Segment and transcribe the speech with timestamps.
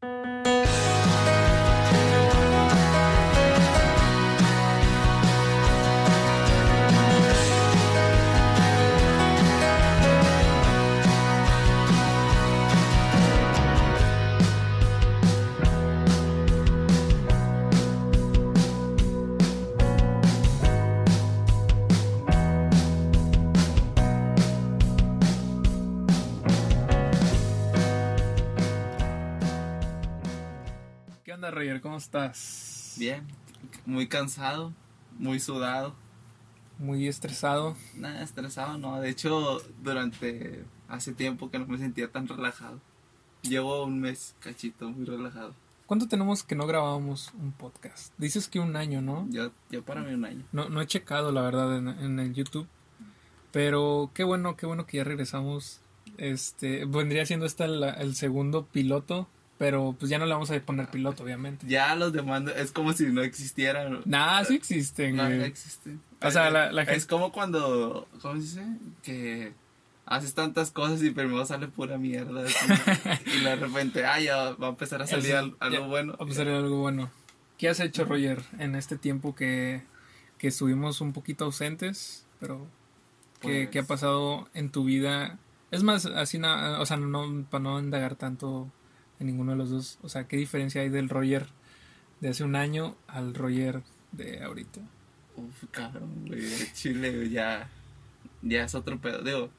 [0.00, 0.35] ¿Qué onda,
[31.76, 31.80] Roger?
[31.80, 32.94] ¿Cómo estás?
[32.98, 33.26] Bien,
[33.84, 34.72] muy cansado,
[35.18, 35.94] muy sudado.
[36.78, 37.76] Muy estresado.
[37.94, 39.00] Nada, estresado, no.
[39.00, 42.80] De hecho, durante hace tiempo que no me sentía tan relajado.
[43.42, 45.54] Llevo un mes cachito, muy relajado.
[45.86, 48.12] ¿Cuánto tenemos que no grabábamos un podcast?
[48.18, 49.26] Dices que un año, ¿no?
[49.30, 50.44] Yo, yo para mí un año.
[50.52, 52.66] No, no he checado, la verdad, en, en el YouTube.
[53.52, 55.80] Pero qué bueno, qué bueno que ya regresamos.
[56.18, 59.28] Este, vendría siendo este el, el segundo piloto.
[59.58, 61.66] Pero pues ya no le vamos a poner piloto, obviamente.
[61.66, 64.02] Ya los demás es como si no existieran.
[64.04, 65.38] Nah, sí existen, No, güey.
[65.38, 66.00] no existen.
[66.22, 68.64] O sea, la- la Es gente- como cuando, ¿cómo se dice?
[69.02, 69.54] Que
[70.04, 72.44] haces tantas cosas y primero sale pura mierda.
[73.34, 76.14] y de repente, ah, ya va a empezar a salir Eso, algo ya, bueno.
[76.18, 77.10] Vamos a hacer algo bueno.
[77.56, 79.82] ¿Qué has hecho, Roger, en este tiempo que,
[80.36, 82.26] que estuvimos un poquito ausentes?
[82.40, 82.66] Pero,
[83.40, 85.38] ¿qué, Pues- qué ha pasado en tu vida?
[85.70, 88.70] Es más, así, na- o sea, no, para no indagar tanto
[89.20, 89.98] en ninguno de los dos.
[90.02, 91.46] O sea, ¿qué diferencia hay del Roger
[92.20, 94.80] de hace un año al Roger de ahorita?
[95.36, 96.42] Uf, cabrón, güey.
[96.72, 97.68] Chile, ya.
[98.42, 99.22] Ya es otro pedo.
[99.22, 99.50] Digo,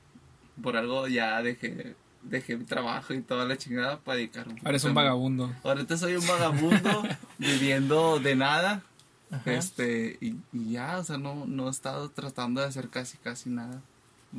[0.61, 4.59] por algo ya dejé, dejé mi trabajo y toda la chingada para dedicarme.
[4.63, 5.53] Ahora es un vagabundo.
[5.63, 7.03] Ahorita soy un vagabundo
[7.37, 8.83] viviendo de nada.
[9.29, 9.53] Ajá.
[9.53, 13.49] Este, y, y ya, o sea, no, no he estado tratando de hacer casi, casi
[13.49, 13.81] nada.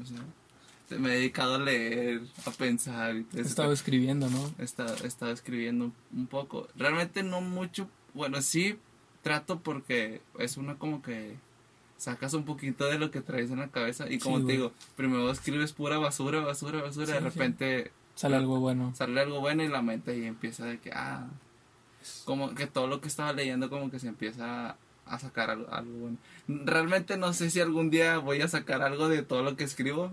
[0.00, 0.18] O sea,
[0.90, 4.52] me he dedicado a leer, a pensar He estado escribiendo, ¿no?
[4.58, 6.68] he estado, he estado escribiendo un poco.
[6.76, 7.88] Realmente no mucho.
[8.14, 8.78] Bueno, sí
[9.22, 11.36] trato porque es una como que
[11.98, 14.72] sacas un poquito de lo que traes en la cabeza y como Sí, te digo,
[14.96, 17.24] primero escribes pura basura, basura, basura, Sí, de sí.
[17.24, 18.94] repente Sale algo bueno.
[18.96, 21.26] sale algo bueno y la mente y empieza de que, ah,
[22.24, 25.92] como que todo lo que estaba leyendo como que se empieza a sacar algo, algo
[25.98, 26.16] bueno.
[26.46, 30.12] Realmente no sé si algún día voy a sacar algo de todo lo que escribo,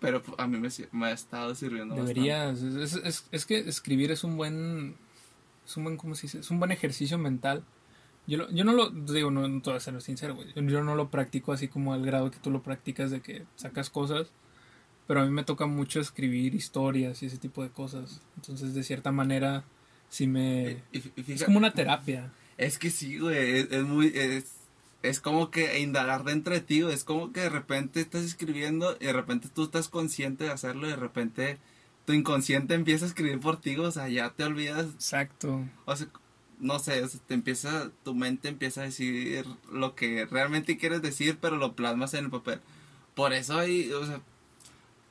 [0.00, 2.14] pero a mí me, me ha estado sirviendo bastante.
[2.20, 2.62] Deberías.
[2.62, 4.96] Es, es, es que escribir es un buen.
[5.66, 6.40] Es un buen, ¿cómo se dice?
[6.40, 7.64] Es un buen ejercicio mental.
[8.26, 8.90] Yo, lo- yo no lo.
[8.90, 10.48] Digo, no, no te voy a ser sincero, güey.
[10.54, 13.90] Yo, no lo practico así como al grado que tú lo practicas de que sacas
[13.90, 14.28] cosas.
[15.06, 18.20] Pero a mí me toca mucho escribir historias y ese tipo de cosas.
[18.36, 19.64] Entonces, de cierta manera,
[20.08, 20.82] sí me.
[20.92, 22.32] Y- y- y Es fíjate- como una terapia.
[22.58, 24.55] Es que sí, güey, es, es muy, es,
[25.08, 29.06] es como que indagar dentro de ti, es como que de repente estás escribiendo y
[29.06, 31.58] de repente tú estás consciente de hacerlo y de repente
[32.04, 35.64] tu inconsciente empieza a escribir por ti, o sea, ya te olvidas, Exacto.
[35.84, 36.08] o sea,
[36.58, 41.02] no sé, o sea, te empieza, tu mente empieza a decir lo que realmente quieres
[41.02, 42.60] decir, pero lo plasmas en el papel.
[43.14, 44.20] Por eso hay, o sea,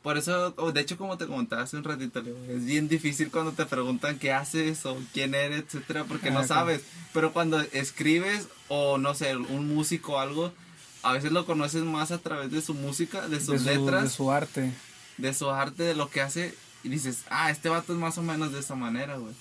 [0.06, 3.54] por eso, o de hecho, como te comentaba hace un ratito, es bien difícil cuando
[3.54, 6.82] te preguntan qué haces o quién eres, etcétera, porque no Ah, sabes.
[7.12, 10.54] Pero cuando escribes o no sé, un músico o algo,
[11.02, 14.04] a veces lo conoces más a través de su música, de sus de, su, letras,
[14.04, 14.72] de su arte.
[15.18, 18.22] de su arte, de lo que hace, y dices, ah, este vato es más o
[18.22, 19.34] menos de esa manera, güey.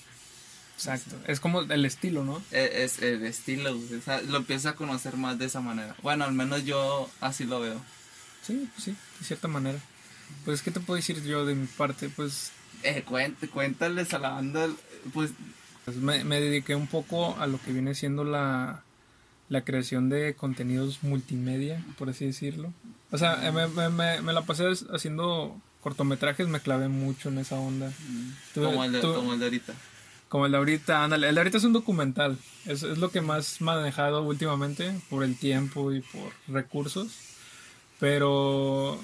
[0.77, 1.15] Exacto.
[1.27, 2.41] Es como el estilo, ¿no?
[2.51, 5.95] E- Es, el estilo, güey, o sea, lo empiezas a conocer más de esa manera.
[6.01, 7.79] Bueno, al menos yo así lo veo.
[8.45, 9.79] Sí, pues sí, de cierta manera.
[10.45, 12.09] Pues, ¿qué te puedo decir yo de mi parte?
[12.09, 12.51] Pues
[12.83, 14.67] Eh, cuént- cuéntales a la banda,
[15.13, 15.31] pues,
[15.85, 18.83] Pues me, me dediqué un poco a lo que viene siendo la,
[19.49, 22.73] la creación de contenidos multimedia, por así decirlo.
[23.11, 27.55] O sea, eh, me, me- me- la pasé haciendo cortometrajes, me clavé mucho en esa
[27.59, 27.91] onda.
[28.55, 29.73] Tú- como, el de, como el de ahorita.
[30.27, 32.37] Como el de ahorita, ándale, el de ahorita es un documental.
[32.65, 37.15] Es, es lo que más manejado últimamente por el tiempo y por recursos.
[37.99, 38.99] Pero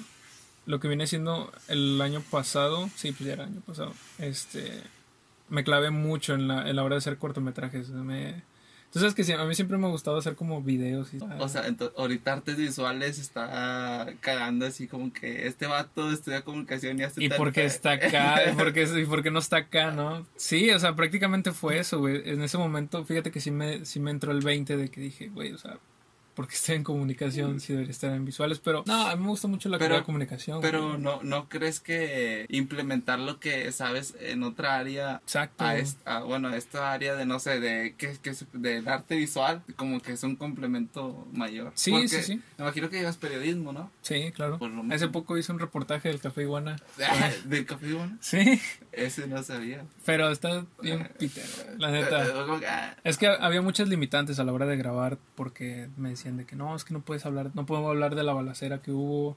[0.66, 4.82] lo que viene siendo el año pasado, sí, pues ya era el año pasado, este,
[5.48, 7.88] me clavé mucho en la, en la hora de hacer cortometrajes.
[7.90, 8.42] Me,
[8.90, 11.66] sabes que sí, a mí siempre me ha gustado hacer como videos y O sea,
[11.66, 17.22] ento- ahorita artes visuales está cagando así como que este vato estudia comunicación y hace
[17.24, 18.50] ¿Y tal por qué pe- está acá?
[18.50, 20.26] ¿Y por qué, y por qué no está acá, no?
[20.36, 22.22] Sí, o sea, prácticamente fue eso, güey.
[22.30, 25.28] En ese momento, fíjate que sí me, sí me entró el 20 de que dije,
[25.28, 25.78] güey, o sea,
[26.34, 29.48] porque estoy en comunicación, sí debería estar en visuales, pero no, a mí me gusta
[29.48, 30.60] mucho la Pero- de comunicación.
[30.60, 35.64] Pero no, ¿no crees que implementar lo que sabes en otra área Exacto.
[35.64, 39.62] a, est- a, bueno, esta área de, no sé, de que, que del arte visual,
[39.76, 41.72] como que es un complemento mayor?
[41.74, 42.36] Sí, Porque sí, sí.
[42.58, 43.90] Me imagino que llevas periodismo, ¿no?
[44.02, 44.58] Sí, claro.
[44.90, 46.76] Hace poco hice un reportaje del Café Iguana.
[47.44, 48.60] Del café, bueno, Sí,
[48.92, 49.84] ese no sabía.
[50.06, 51.44] pero está bien Peter,
[51.78, 52.22] la neta.
[52.32, 55.88] Eh, como que, ah, Es que había muchas limitantes a la hora de grabar porque
[55.96, 58.32] me decían de que no, es que no puedes hablar, no puedo hablar de la
[58.32, 59.36] balacera que hubo.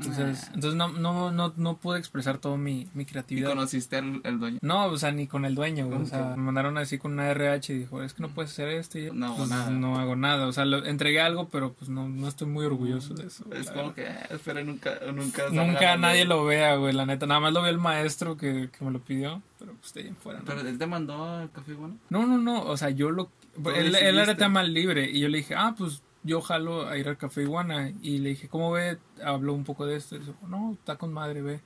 [0.00, 0.50] Entonces, Ah.
[0.54, 3.48] entonces no, no, no, no pude expresar toda mi, mi ¿Y creatividad.
[3.48, 4.58] conociste al, al dueño?
[4.62, 5.88] No, o sea, ni con el dueño.
[5.88, 8.52] O ¿Cómo sea, me mandaron así con una RH y dijo, es que no puedes
[8.52, 9.00] hacer esto.
[9.00, 9.70] Y yo, No hago pues, nada.
[9.70, 10.46] no hago nada.
[10.46, 13.44] O sea, lo, entregué algo, pero pues no, no estoy muy orgulloso de eso.
[13.52, 13.94] Es como verdad.
[13.96, 17.26] que, eh, espero nunca, nunca Nunca nadie lo vea, güey, la neta.
[17.26, 20.06] Nada más lo vio el maestro que, que me lo pidió, pero pues de ahí
[20.08, 20.38] en fuera.
[20.38, 20.44] ¿no?
[20.44, 21.96] Pero él te mandó al café, bueno.
[22.08, 23.32] No, no, no, o sea, yo lo...
[23.74, 27.08] Él, él era tema libre y yo le dije, ah, pues yo jalo a ir
[27.08, 28.98] al Café Iguana y le dije, ¿cómo ve?
[29.24, 31.62] Habló un poco de esto y dijo, no, está con madre, ve.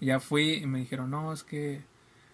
[0.00, 1.84] Y ya fui y me dijeron, no, es que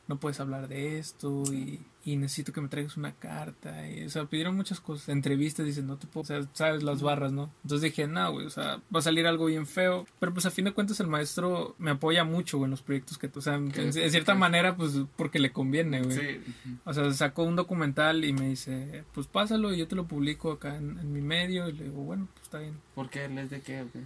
[0.06, 3.88] no puedes hablar de esto y, y necesito que me traigas una carta.
[3.88, 7.02] Y, o sea, pidieron muchas cosas, entrevistas, dicen, no te puedo, o sea, sabes las
[7.02, 7.50] barras, ¿no?
[7.62, 10.06] Entonces dije, no, güey, o sea, va a salir algo bien feo.
[10.20, 13.16] Pero pues a fin de cuentas el maestro me apoya mucho, güey, en los proyectos
[13.16, 16.16] que, o sea, en, cierta manera, pues porque le conviene, güey.
[16.16, 16.54] Sí.
[16.84, 20.52] O sea, sacó un documental y me dice, pues pásalo y yo te lo publico
[20.52, 21.68] acá en, en mi medio.
[21.68, 22.78] Y le digo, bueno, pues está bien.
[22.94, 23.24] ¿Por qué?
[23.24, 23.82] ¿Él es de qué?
[23.82, 24.00] o qué?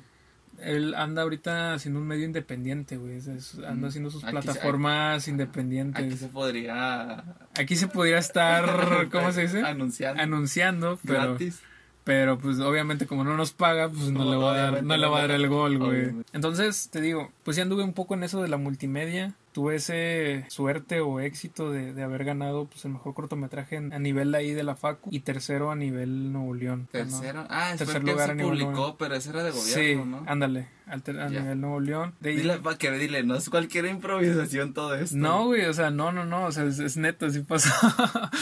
[0.61, 3.19] Él anda ahorita haciendo un medio independiente, güey.
[3.19, 3.85] anda Mm.
[3.85, 6.19] haciendo sus Aquí plataformas Aquí independientes.
[6.19, 7.25] se podría
[7.59, 8.65] Aquí se podría estar,
[9.13, 9.63] ¿cómo se dice?
[9.63, 10.23] Anunciando.
[10.23, 11.61] Anunciando, pero, Gratis.
[12.05, 14.97] pero pues obviamente como no nos paga, pues no, No, le va a dar, no
[14.97, 16.13] le va a dar el gol, güey.
[16.33, 19.35] Entonces, te digo, pues ya anduve un poco en eso de la multimedia.
[19.59, 23.99] Tuve ese suerte o éxito de, de haber ganado pues el mejor cortometraje en- a
[23.99, 26.83] nivel ahí de la Facu y tercero a nivel Nuevo León.
[26.83, 26.87] ¿no?
[26.93, 27.45] Tercero.
[27.51, 30.21] Ah, es Tercer que lugar se a nivel publicó, pero ese era de Sí, gobierno,
[30.21, 30.31] ¿no?
[30.31, 31.41] ándale, al ter- a Ya.
[31.41, 32.15] nivel Nuevo León.
[32.21, 35.17] De ahí- Dile, pa' que dile, no es cualquier improvisación todo esto.
[35.17, 37.69] No, güey, o sea, no, no, no, o sea, es, es neto, así pasó.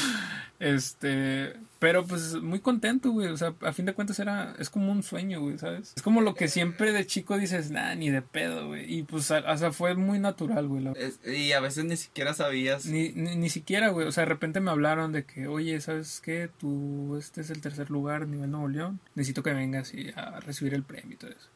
[0.59, 4.91] este, pero pues muy contento, güey, o sea, a fin de cuentas era, es como
[4.91, 5.93] un sueño, güey, ¿sabes?
[5.97, 9.31] Es como lo que siempre de chico dices, nah, ni de pedo, güey, y pues,
[9.31, 12.87] a- o sea, fue muy natural, güey, la- Es- y a veces ni siquiera sabías.
[12.87, 16.21] Ni, ni, ni siquiera, güey, o sea, de repente me hablaron de que, oye, ¿sabes
[16.25, 16.49] qué?
[16.59, 20.41] Tú, este es el tercer lugar a nivel Nuevo León, necesito que vengas y a
[20.41, 21.49] recibir el premio y todo eso.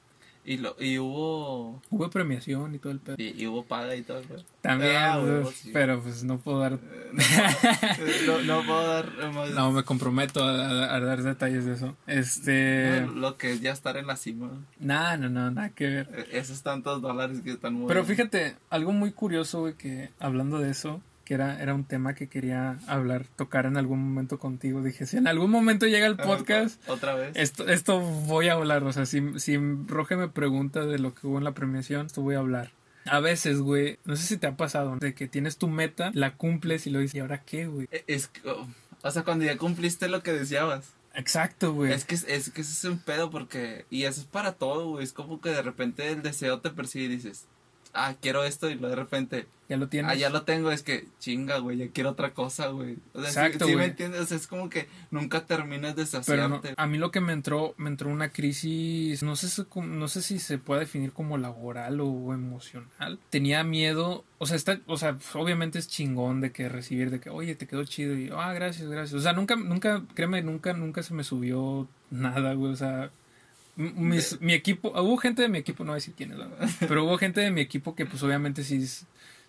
[0.43, 1.83] Y, lo, y hubo.
[1.91, 3.17] Hubo premiación y todo el pedo.
[3.19, 4.43] Y, y hubo paga y todo, güey.
[4.63, 5.71] También, Ah, güey, huevo, sí.
[5.73, 6.79] pero pues no puedo dar
[8.27, 9.51] No, no puedo dar más.
[9.51, 10.51] No, me comprometo a,
[10.87, 11.97] a- a dar detalles de eso.
[12.07, 13.07] Este.
[13.15, 14.51] Lo que es ya estar en la cima.
[14.79, 16.09] Nah, no, no, nada que ver.
[16.17, 17.89] Eh, Esos tantos dólares que están muy.
[17.89, 22.17] Pero fíjate, algo muy curioso, güey, que hablando de eso, que era, era un tema
[22.17, 24.83] que quería hablar, tocar en algún momento contigo.
[24.83, 27.31] Dije, si en algún momento llega el podcast, Otra vez.
[27.37, 28.83] esto, esto voy a hablar.
[28.83, 29.57] O sea, si, si
[29.87, 32.73] Roge me pregunta de lo que hubo en la premiación, esto voy a hablar.
[33.05, 36.35] A veces, güey, no sé si te ha pasado, de que tienes tu meta, la
[36.35, 37.87] cumples y lo dices, ¿y ahora qué, güey?
[37.93, 38.67] Eh, Es oh,
[39.03, 40.95] o sea, cuando ya cumpliste lo que deseabas.
[41.15, 41.93] Exacto, güey.
[41.93, 43.85] Es que es, es que ese es un pedo porque.
[43.89, 45.05] Y eso es para todo, güey.
[45.05, 47.47] Es como que de repente el deseo te persigue y dices.
[47.93, 49.47] Ah, quiero esto y luego de repente.
[49.69, 50.11] Ya lo tienes.
[50.11, 50.73] Ah, ya lo tengo.
[50.73, 51.77] Es que chinga, güey.
[51.79, 52.97] Ya quiero otra cosa, güey.
[53.15, 53.91] O sea, sí- Exacto, sí, me güey.
[53.91, 54.21] entiendes.
[54.21, 56.75] O sea, es como que nunca terminas de Pero no, saciarte.
[56.77, 60.23] a mí lo que me entró, me entró una crisis, no sé, si, no sé
[60.23, 63.19] si se puede definir como laboral o emocional.
[63.31, 67.31] Tenía miedo, o sea, está, o sea, obviamente es chingón de que recibir, de que,
[67.31, 69.15] oye, te quedó chido y, ah, gracias, gracias.
[69.15, 73.11] O sea, nunca, nunca, créeme, nunca, nunca se me subió nada, güey, o sea,
[73.77, 76.47] mis- mi equipo, hubo gente de mi equipo, no voy a decir quién es, la
[76.49, 78.85] verdad, pero hubo gente de mi equipo que pues obviamente sí,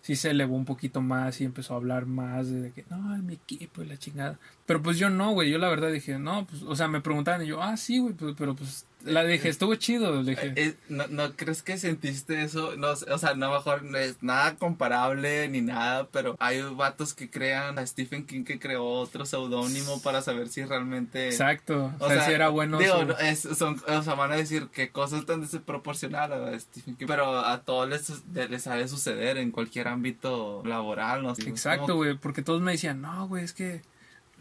[0.02, 3.34] sí se elevó un poquito más y empezó a hablar más de que, no, mi
[3.36, 4.40] equipo y la chingada.
[4.66, 7.44] Pero pues yo no, güey, yo la verdad dije, no, pues, o sea, me preguntaban
[7.44, 10.54] y yo, ah, sí, güey, pues, pero pues, la dije, estuvo chido, le dije.
[10.56, 12.76] Eh, ¿no, ¿No crees que sentiste eso?
[12.78, 17.30] No, o sea, no mejor no es nada comparable ni nada, pero hay vatos que
[17.30, 21.28] crean a Stephen King que creó otro seudónimo para saber si realmente...
[21.28, 22.78] Exacto, o, sea, si era bueno.
[22.78, 26.60] Digo, su- no, es- son, o sea, van a decir que cosas tan desproporcionadas a
[26.60, 31.34] Stephen King, pero a todos les, les ha de suceder en cualquier ámbito laboral, ¿no?
[31.38, 33.82] Exacto, Como- güey, porque todos me decían, no, güey, es que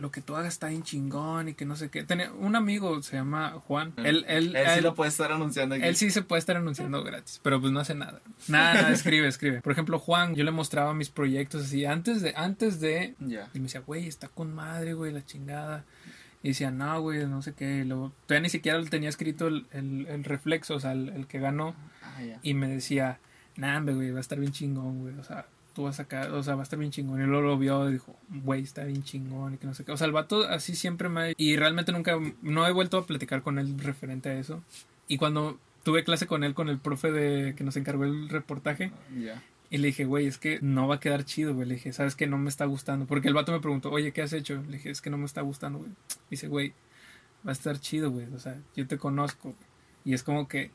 [0.01, 2.03] lo que tú hagas está bien chingón y que no sé qué.
[2.03, 3.93] Tenía un amigo, se llama Juan.
[3.99, 5.85] Él, él, Él sí lo puede estar anunciando aquí.
[5.85, 8.21] Él sí se puede estar anunciando gratis, pero pues no hace nada.
[8.49, 9.61] Nada, nada, escribe, escribe.
[9.61, 13.65] Por ejemplo, Juan, yo le mostraba mis proyectos así antes de, antes de, y me
[13.65, 15.85] decía, güey, está con madre, güey, la chingada.
[16.43, 17.85] Y decía, no, güey, no sé qué.
[17.85, 21.39] Luego, todavía ni siquiera tenía escrito el, el, el reflexo, o sea, el, el que
[21.39, 21.75] ganó.
[22.03, 22.41] Ah, ya.
[22.43, 23.19] Y me decía,
[23.57, 25.19] nah, güey, va a estar bien chingón, güey.
[25.19, 25.47] O sea,
[25.85, 27.21] vas a sacar, o sea, va a estar bien chingón.
[27.21, 29.93] Y luego lo vio y dijo, güey, está bien chingón y que no sé qué.
[29.93, 31.35] O sea, el vato así siempre me...
[31.37, 34.63] Y realmente nunca, no he vuelto a platicar con él referente a eso.
[35.09, 38.93] Y cuando tuve clase con él, con el profe de que nos encargó el reportaje,
[39.19, 39.43] Ya.
[39.71, 41.67] y le dije, güey, es que no va a quedar chido, güey.
[41.69, 43.07] Le dije, ¿sabes que No me está gustando.
[43.07, 44.63] Porque el vato me preguntó, oye, ¿qué has hecho?
[44.69, 45.91] Le dije, es que no me está gustando, güey.
[46.31, 46.75] Dice, güey,
[47.47, 48.27] va a estar chido, güey.
[48.35, 49.51] O sea, yo te conozco.
[49.51, 49.57] güey".
[50.05, 50.71] Y es como que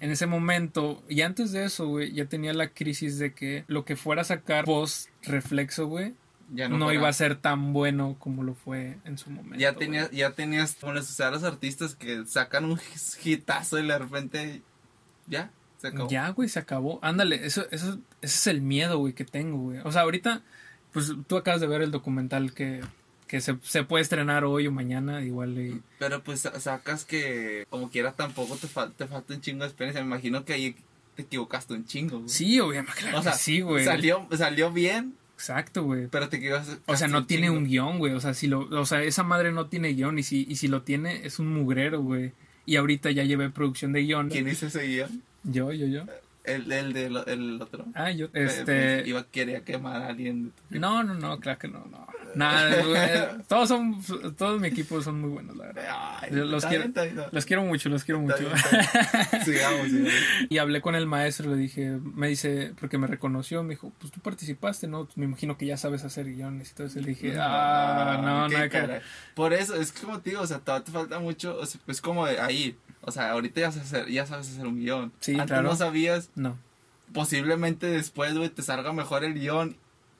[0.00, 3.84] en ese momento, y antes de eso, güey, ya tenía la crisis de que lo
[3.84, 6.14] que fuera a sacar post reflexo, güey,
[6.52, 9.58] Ya no, no, iba a ser tan bueno como lo fue en su momento.
[9.58, 12.80] Ya tenías, ya tenías, como a los artistas que sacan un
[13.24, 14.62] hitazo y de repente,
[15.26, 16.10] ya, se acabó.
[16.10, 16.98] Ya, güey, se acabó.
[17.02, 19.78] Ándale, eso, eso, ese es el miedo, güey, que tengo, güey.
[19.84, 20.42] O sea, ahorita,
[20.92, 22.82] pues tú acabas de ver el documental que,
[23.26, 25.58] que se, se puede estrenar hoy o mañana, igual.
[25.58, 29.60] Y, Pero pues sa- sacas que, como quiera, tampoco te, fal- te falta un chingo
[29.64, 30.00] de experiencia.
[30.02, 30.76] Me imagino que ahí
[31.16, 32.28] te equivocaste un chingo, güey.
[32.28, 33.84] Sí, obviamente, claro O sea, que sí, güey.
[33.84, 36.06] Salió, salió bien, Exacto, güey.
[36.06, 36.76] pero te equivocaste.
[36.86, 37.58] O sea, no tiene chingo.
[37.58, 38.12] un guion, güey.
[38.14, 40.68] O sea, si lo, o sea, esa madre no tiene guion y si, y si
[40.68, 42.32] lo tiene es un mugrero, güey.
[42.64, 44.28] Y ahorita ya llevé producción de guion.
[44.28, 45.22] ¿Quién hizo ese guion?
[45.44, 46.02] Yo, yo, yo.
[46.44, 47.84] El, el del el otro.
[47.94, 49.02] Ah, yo, Eh, pues, este...
[49.06, 50.52] iba quería quemar a alguien.
[50.70, 52.06] No, no, no, claro que no, no.
[52.36, 53.38] Nada.
[53.48, 54.00] Todos son,
[54.36, 55.84] todos mi equipo son muy buenos, la verdad.
[56.20, 58.38] Ay, los quiero- bien, bien, Los quiero mucho, los quiero mucho.
[58.38, 58.70] bien, está
[59.32, 59.44] bien.
[59.44, 60.12] Sigamos, sigamos.
[60.48, 64.12] Y hablé con el maestro, le dije, me dice, porque me reconoció, me dijo, pues
[64.12, 65.08] tú participaste, ¿no?
[65.16, 67.00] Me imagino que ya sabes hacer guiones y todo eso.
[67.00, 68.78] Le dije, ah, no, qué no, hay que...
[68.78, 69.00] caray.
[69.34, 71.80] Por eso, es que como te digo, o sea, todavía te falta mucho, o sea,
[71.86, 72.76] pues como de ahí.
[73.02, 75.12] O sea, ahorita ya sabes hacer, ya sabes hacer un guion.
[75.20, 75.62] Sí, Antes claro.
[75.68, 76.58] no sabías, No,
[77.12, 79.76] posiblemente después, güey, te salga mejor el guion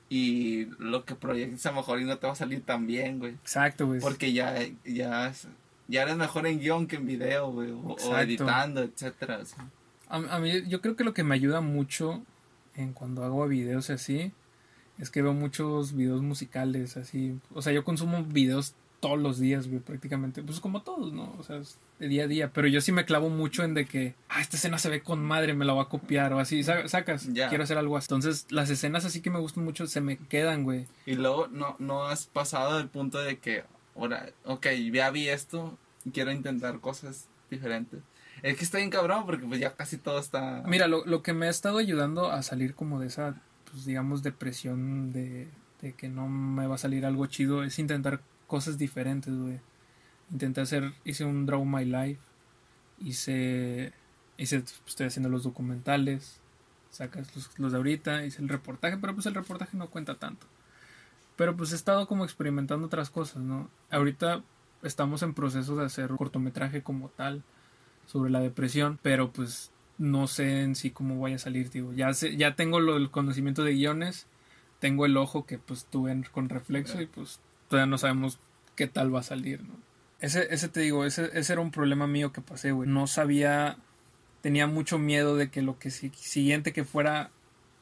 [0.09, 3.19] y lo que proyectes a lo mejor y no te va a salir tan bien,
[3.19, 3.33] güey.
[3.33, 3.99] exacto, güey.
[3.99, 5.33] Porque ya, ya,
[5.87, 9.41] ya eres mejor en guion que en video, güey, o, editando, etcétera.
[10.09, 12.23] A, a mí, yo creo que lo que me ayuda mucho
[12.75, 14.31] en cuando hago videos así,
[14.99, 17.39] es que veo muchos videos musicales así.
[17.53, 20.41] O sea, yo consumo videos todos los días, güey, prácticamente.
[20.41, 21.35] Pues como todos, ¿no?
[21.37, 22.51] O sea, es de día a día.
[22.51, 25.23] Pero yo sí me clavo mucho en de que, ah, esta escena se ve con
[25.23, 26.63] madre, me la voy a copiar o así.
[26.63, 27.49] Sa- Sacas, Ya.
[27.49, 28.05] quiero hacer algo así.
[28.05, 30.87] Entonces, las escenas así que me gustan mucho se me quedan, güey.
[31.05, 33.63] Y luego no, no has pasado del punto de que,
[33.95, 35.77] ahora, ok, ya vi esto
[36.13, 37.99] quiero intentar cosas diferentes.
[38.43, 40.63] Es que está bien cabrón porque pues ya casi todo está...
[40.67, 44.21] Mira, lo, lo que me ha estado ayudando a salir como de esa, pues digamos,
[44.23, 45.47] depresión de,
[45.81, 49.59] de que no me va a salir algo chido es intentar cosas diferentes, güey.
[50.31, 52.21] Intenté hacer, hice un Draw My Life,
[52.99, 53.93] hice,
[54.37, 56.41] hice, pues, estoy haciendo los documentales,
[56.89, 60.47] sacas los, de ahorita, hice el reportaje, pero pues el reportaje no cuenta tanto.
[61.35, 63.69] Pero pues he estado como experimentando otras cosas, ¿no?
[63.91, 64.43] Ahorita
[64.81, 67.43] estamos en proceso de hacer un cortometraje como tal
[68.07, 71.93] sobre la depresión, pero pues no sé en sí cómo vaya a salir, digo.
[71.93, 74.25] Ya sé, ya tengo lo, el conocimiento de guiones,
[74.79, 78.39] tengo el ojo que pues tuve con reflexo y pues todavía no sabemos
[78.75, 79.75] qué tal va a salir, ¿no?
[80.19, 82.89] Ese, ese te digo, ese, ese era un problema mío que pasé, güey.
[82.89, 83.77] No sabía,
[84.41, 87.29] tenía mucho miedo de que lo que si- siguiente que fuera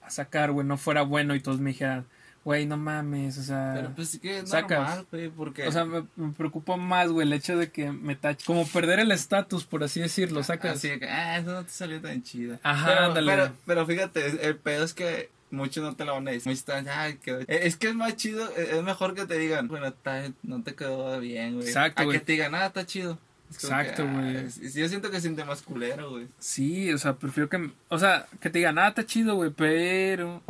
[0.02, 2.06] a sacar, güey, no fuera bueno y todos me dijeran,
[2.44, 3.72] güey, no mames, o sea...
[3.76, 4.80] Pero pues sí que es sacas.
[4.80, 5.66] normal, güey, porque...
[5.68, 8.46] O sea, me, me preocupa más, güey, el hecho de que me tache.
[8.46, 10.76] Como perder el estatus, por así decirlo, sacas.
[10.78, 12.60] Así que, ah, eso no te salió tan chida.
[12.62, 13.32] Ajá, pero, ándale.
[13.32, 16.48] Pero, pero fíjate, el pedo es que muchos no te lo van a decir.
[16.48, 19.38] Muchos están, ay, quedó- Eh, Es que es más chido, eh, es mejor que te
[19.38, 21.68] digan, bueno, está- no te quedó bien, güey.
[21.68, 22.20] Exacto, A güey.
[22.20, 23.18] que te digan, ah, está chido.
[23.50, 24.50] Es Exacto, ah, güey.
[24.74, 26.28] yo siento que siente más culero, güey.
[26.40, 27.70] Sí, o sea, prefiero que.
[27.90, 30.42] O sea, que te digan, ah, está chido, güey, pero.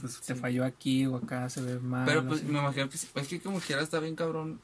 [0.00, 2.06] Pues te falló aquí o acá, se ve mal.
[2.06, 4.58] Pero pues me imagino que es que como quiera está bien cabrón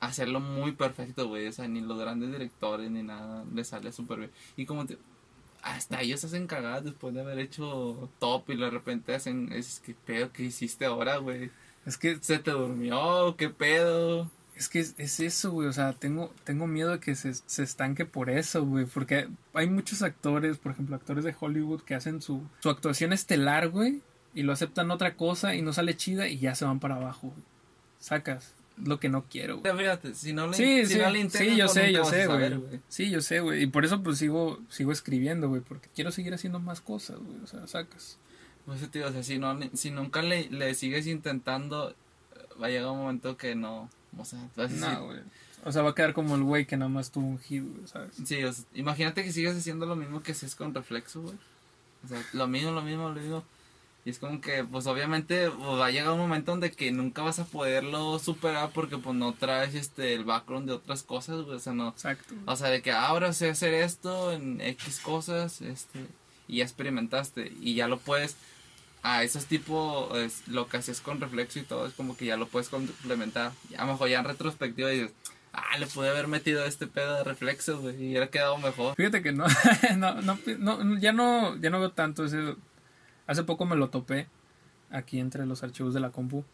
[0.00, 1.48] hacerlo muy perfecto, güey.
[1.48, 4.30] O sea, ni los grandes directores ni nada le sale súper bien.
[4.56, 4.96] Y como te,
[5.64, 9.94] hasta ellos hacen cagadas después de haber hecho top y de repente hacen, es que
[9.94, 11.50] pedo que hiciste ahora, güey.
[11.86, 14.30] Es que, Se te durmió, qué pedo.
[14.56, 15.68] es que es, es eso, güey.
[15.68, 18.84] O sea, tengo, tengo miedo de que se, se estanque por eso, güey.
[18.86, 23.68] Porque hay muchos actores, por ejemplo, actores de Hollywood que hacen su, su actuación estelar,
[23.68, 24.02] güey.
[24.34, 27.32] Y lo aceptan otra cosa y no sale chida y ya se van para abajo.
[27.98, 28.54] Sacas.
[28.76, 29.76] Lo que no quiero, güey.
[29.76, 32.80] Fíjate, si no le, Sí, si sí, no le sí, yo sé, yo sé, güey.
[32.88, 33.62] Sí, yo sé, güey.
[33.62, 37.38] Y por eso pues sigo, sigo escribiendo, güey, porque quiero seguir haciendo más cosas, güey.
[37.42, 38.18] O sea, sacas.
[38.66, 41.94] Pues eso te digo, o sea, si, no, si nunca le, le sigues intentando, eh,
[42.60, 43.90] va a llegar un momento que no.
[44.18, 45.20] O sea, decir, No, güey.
[45.64, 47.86] O sea, va a quedar como el güey que nada más tuvo un hit, güey,
[47.86, 48.14] ¿sabes?
[48.24, 51.36] Sí, o sea, imagínate que sigues haciendo lo mismo que haces con reflexo, güey.
[52.04, 53.44] O sea, lo mismo, lo mismo, lo mismo.
[54.06, 57.22] Y es como que, pues obviamente pues, va a llegar un momento donde que nunca
[57.22, 61.56] vas a poderlo superar porque pues no traes este el background de otras cosas, güey.
[61.56, 61.88] O sea, no.
[61.88, 62.34] Exacto.
[62.46, 66.00] O sea, de que "Ah, ahora sé hacer esto en X cosas, este,
[66.48, 68.36] y ya experimentaste y ya lo puedes
[69.02, 70.10] a esos tipos,
[70.46, 73.52] lo que haces con reflexo y todo, es como que ya lo puedes complementar.
[73.70, 75.12] Ya mejor ya en retrospectiva dices,
[75.52, 78.94] ah, le pude haber metido este pedo de reflexo, güey, y hubiera quedado mejor.
[78.96, 79.44] Fíjate que no,
[79.96, 82.54] no, no, ya no, ya no veo tanto ese.
[83.26, 84.28] Hace poco me lo topé
[84.90, 86.44] aquí entre los archivos de la compu.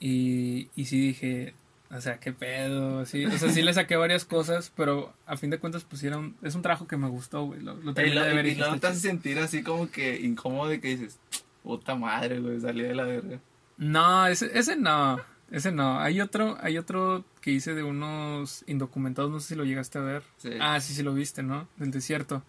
[0.00, 1.54] Y, y sí dije,
[1.90, 5.50] o sea, qué pedo, sí, o sea, sí le saqué varias cosas, pero a fin
[5.50, 8.34] de cuentas pusieron, es un trabajo que me gustó, güey, lo, lo y, lo, de
[8.34, 11.18] ver y, no te hace sentir así como que incómodo de que dices,
[11.62, 13.38] puta madre, güey, salí de la verga.
[13.76, 15.20] No, ese, ese no,
[15.50, 19.64] ese no, hay otro, hay otro que hice de unos indocumentados, no sé si lo
[19.64, 20.22] llegaste a ver.
[20.38, 20.50] Sí.
[20.60, 21.68] Ah, sí, sí lo viste, ¿no?
[21.76, 22.42] Del desierto.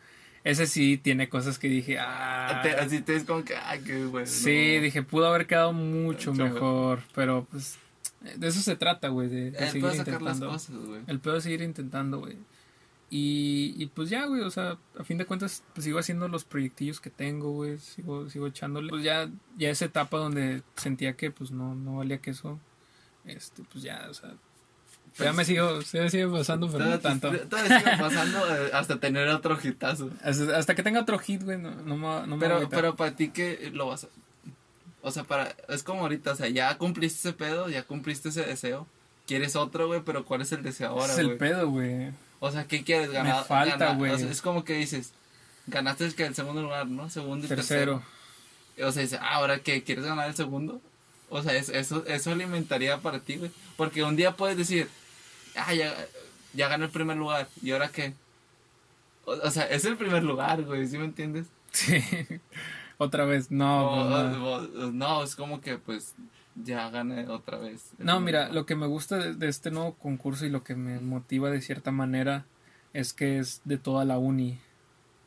[0.46, 2.62] Ese sí tiene cosas que dije, ah.
[2.80, 4.28] así te es como que, ah, qué bueno.
[4.28, 7.80] Sí, dije, pudo haber quedado mucho, mejor, pero pues
[8.38, 10.46] de eso se trata, güey, de, de seguir intentando.
[10.46, 11.02] Las cosas, güey.
[11.08, 12.38] El pedo de seguir intentando, güey.
[13.10, 16.44] Y, y pues ya, güey, o sea, a fin de cuentas, pues sigo haciendo los
[16.44, 18.90] proyectillos que tengo, güey, sigo, sigo echándole.
[18.90, 22.60] Pues ya, ya esa etapa donde sentía que pues no, no valía que eso,
[23.25, 24.36] este, pues ya, o sea,
[25.18, 27.32] ya me sigo, se me sigue pasando, pero no tanto.
[27.32, 30.12] Todavía sigo pasando eh, hasta tener otro hitazo.
[30.24, 33.72] Hasta, que tenga otro hit, güey, no, no, me, no pero, pero para ti, ¿qué
[33.74, 34.08] lo vas a...?
[35.02, 38.44] O sea, para, es como ahorita, o sea, ya cumpliste ese pedo, ya cumpliste ese
[38.44, 38.88] deseo.
[39.28, 41.14] Quieres otro, güey, pero ¿cuál es el deseo ahora?
[41.14, 42.12] Es el pedo, güey.
[42.40, 43.38] O sea, ¿qué quieres ganar?
[43.38, 44.12] Me falta, güey.
[44.12, 45.14] O sea, es como que dices,
[45.68, 47.10] ganaste el, que el segundo lugar, ¿no?
[47.10, 48.02] Segundo y tercero.
[48.82, 50.82] O sea, dices, ah, ahora qué, ¿quieres ganar el segundo?
[51.30, 53.52] O sea, eso, eso alimentaría para ti, güey.
[53.78, 54.90] Porque un día puedes decir,
[55.56, 55.94] ah, ya,
[56.54, 58.14] ya gané el primer lugar, ¿y ahora qué?
[59.26, 61.48] O, o sea, es el primer lugar, güey, ¿sí me entiendes?
[61.72, 62.02] Sí.
[62.98, 64.70] otra vez, no.
[64.72, 66.16] Pues, no, es como que pues
[66.56, 67.92] ya gané otra vez.
[67.98, 71.50] No, mira, lo que me gusta de, este nuevo concurso y lo que me motiva
[71.50, 72.46] de cierta manera
[72.94, 74.60] es que es de toda la uni.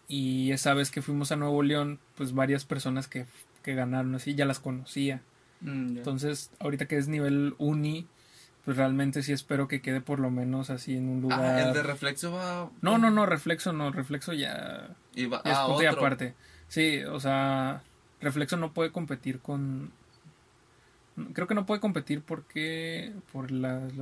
[0.08, 3.26] Y esa vez que fuimos a Nuevo León, pues varias personas que,
[3.62, 5.20] que ganaron así ya las conocía.
[5.60, 8.06] Mm, Entonces, ahorita que es nivel uni,
[8.64, 11.40] pues realmente sí espero que quede por lo menos así en un lugar.
[11.40, 12.70] Ah, el de reflexo va.
[12.82, 14.88] No, no, no, reflexo no, reflexo ya.
[15.14, 16.34] Y va, es ah, aparte.
[16.68, 17.82] Sí, o sea,
[18.20, 19.92] Reflexo no puede competir con...
[21.32, 23.12] Creo que no puede competir porque...
[23.32, 23.92] Por las,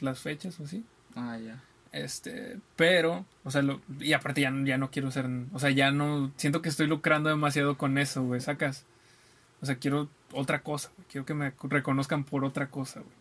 [0.00, 0.84] las fechas o así.
[1.14, 1.62] Ah, ya.
[1.92, 5.90] Este, pero, o sea, lo, y aparte ya, ya no quiero ser, o sea, ya
[5.92, 8.84] no, siento que estoy lucrando demasiado con eso, güey, sacas.
[9.62, 13.12] O sea, quiero otra cosa, quiero que me reconozcan por otra cosa, güey.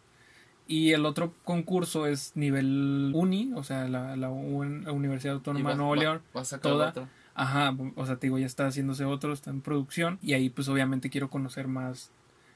[0.67, 5.95] Y el otro concurso es nivel uni, o sea, la, la, Universidad Autónoma de Nuevo
[5.95, 6.21] León.
[6.61, 6.93] toda,
[7.35, 10.69] Ajá, o sea, te digo, ya está haciéndose otro, está en producción y ahí pues
[10.69, 12.11] obviamente quiero conocer más.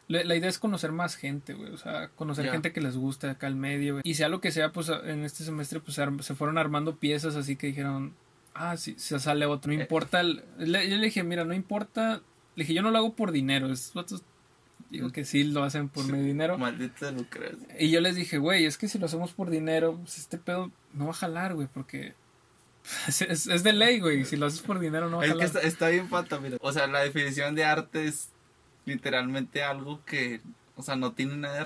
[0.08, 3.46] La, idea es conocer más gente, güey, o sea, conocer gente que les guste acá
[3.46, 4.02] al medio, güey.
[4.06, 7.58] Y sea lo que sea, pues en este semestre pues se fueron armando piezas así
[7.58, 8.16] que dijeron,
[8.56, 9.82] ah, sí, se sale otro, no eh.
[9.82, 10.24] importa.
[10.24, 12.22] yo le dije, mira, no importa,
[12.56, 13.94] le dije, yo no lo hago por dinero, es
[14.90, 16.58] digo que sí lo hacen por mi dinero.
[16.58, 17.58] Maldita crees.
[17.80, 20.72] Y yo les dije, güey, es que si lo hacemos por dinero, pues este pedo
[20.94, 22.14] no va a jalar, güey, porque
[23.08, 24.26] Es, de ley, güey.
[24.26, 26.58] Si lo haces por dinero, no Es que está, bien falta, mira.
[26.62, 28.30] O sea, la definición de arte es
[28.86, 30.42] literalmente algo que,
[30.76, 31.64] o sea, no tiene nada de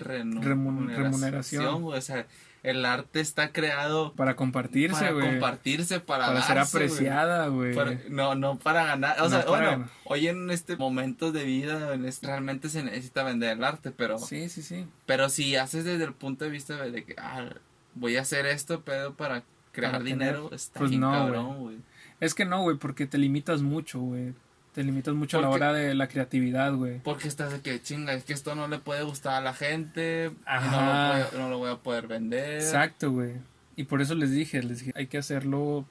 [0.00, 2.26] remuneración, O sea,
[2.62, 5.24] el arte está creado para compartirse, güey.
[5.24, 7.76] Para compartirse, para, para ser apreciada, güey.
[8.08, 9.20] No, no para ganar.
[9.20, 13.90] O sea, bueno, hoy en este momento de vida realmente se necesita vender el arte,
[13.90, 14.18] pero.
[14.18, 14.86] Sí, sí, sí.
[15.06, 17.48] Pero si haces desde el punto de vista de que, ah,
[17.94, 21.78] voy a hacer esto, pero para crear dinero está pues no, güey.
[22.20, 24.34] Es que no, güey, porque te limitas mucho, güey.
[24.74, 26.98] Te limitas mucho a la hora de la creatividad, güey.
[27.00, 30.30] Porque estás de que chinga, es que esto no le puede gustar a la gente,
[30.46, 31.28] Ajá.
[31.36, 32.62] No, lo voy a poder vender.
[32.62, 33.32] Exacto, güey.
[33.76, 35.86] Y por eso les dije, les dije, hay que hacerlo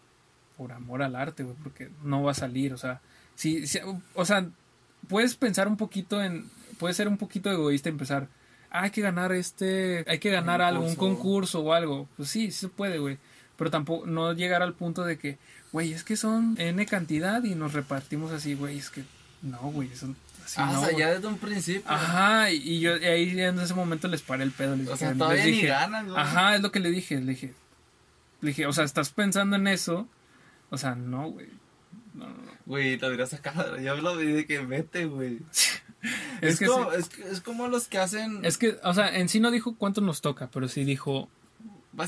[0.57, 3.01] por amor al arte, güey, porque no va a salir, o sea,
[3.35, 3.63] si,
[4.13, 4.47] o sea,
[5.07, 8.27] puedes pensar un poquito en, puede ser un poquito egoísta empezar,
[8.69, 12.51] ah, hay que ganar este, hay que ganar algo, un concurso o algo, pues sí,
[12.51, 13.17] sí se puede, güey,
[13.61, 15.37] pero tampoco no llegar al punto de que,
[15.71, 19.03] güey, es que son N cantidad y nos repartimos así, güey, es que
[19.43, 21.83] no, güey, son así ah, o sea, ya desde un principio.
[21.85, 24.75] Ajá, y yo ahí en ese momento les paré el pedo.
[24.75, 26.19] Les o sea, todavía ni ganan, güey.
[26.19, 27.53] Ajá, es lo que le dije, le dije,
[28.41, 30.07] le dije, o sea, estás pensando en eso,
[30.71, 31.49] o sea, no, güey.
[32.15, 32.51] No, no, no.
[32.65, 35.37] Güey, lo dirás acá, yo lo vi de que vete, güey.
[36.41, 38.43] es, que como, es, es como los que hacen...
[38.43, 41.29] Es que, o sea, en sí no dijo cuánto nos toca, pero sí dijo,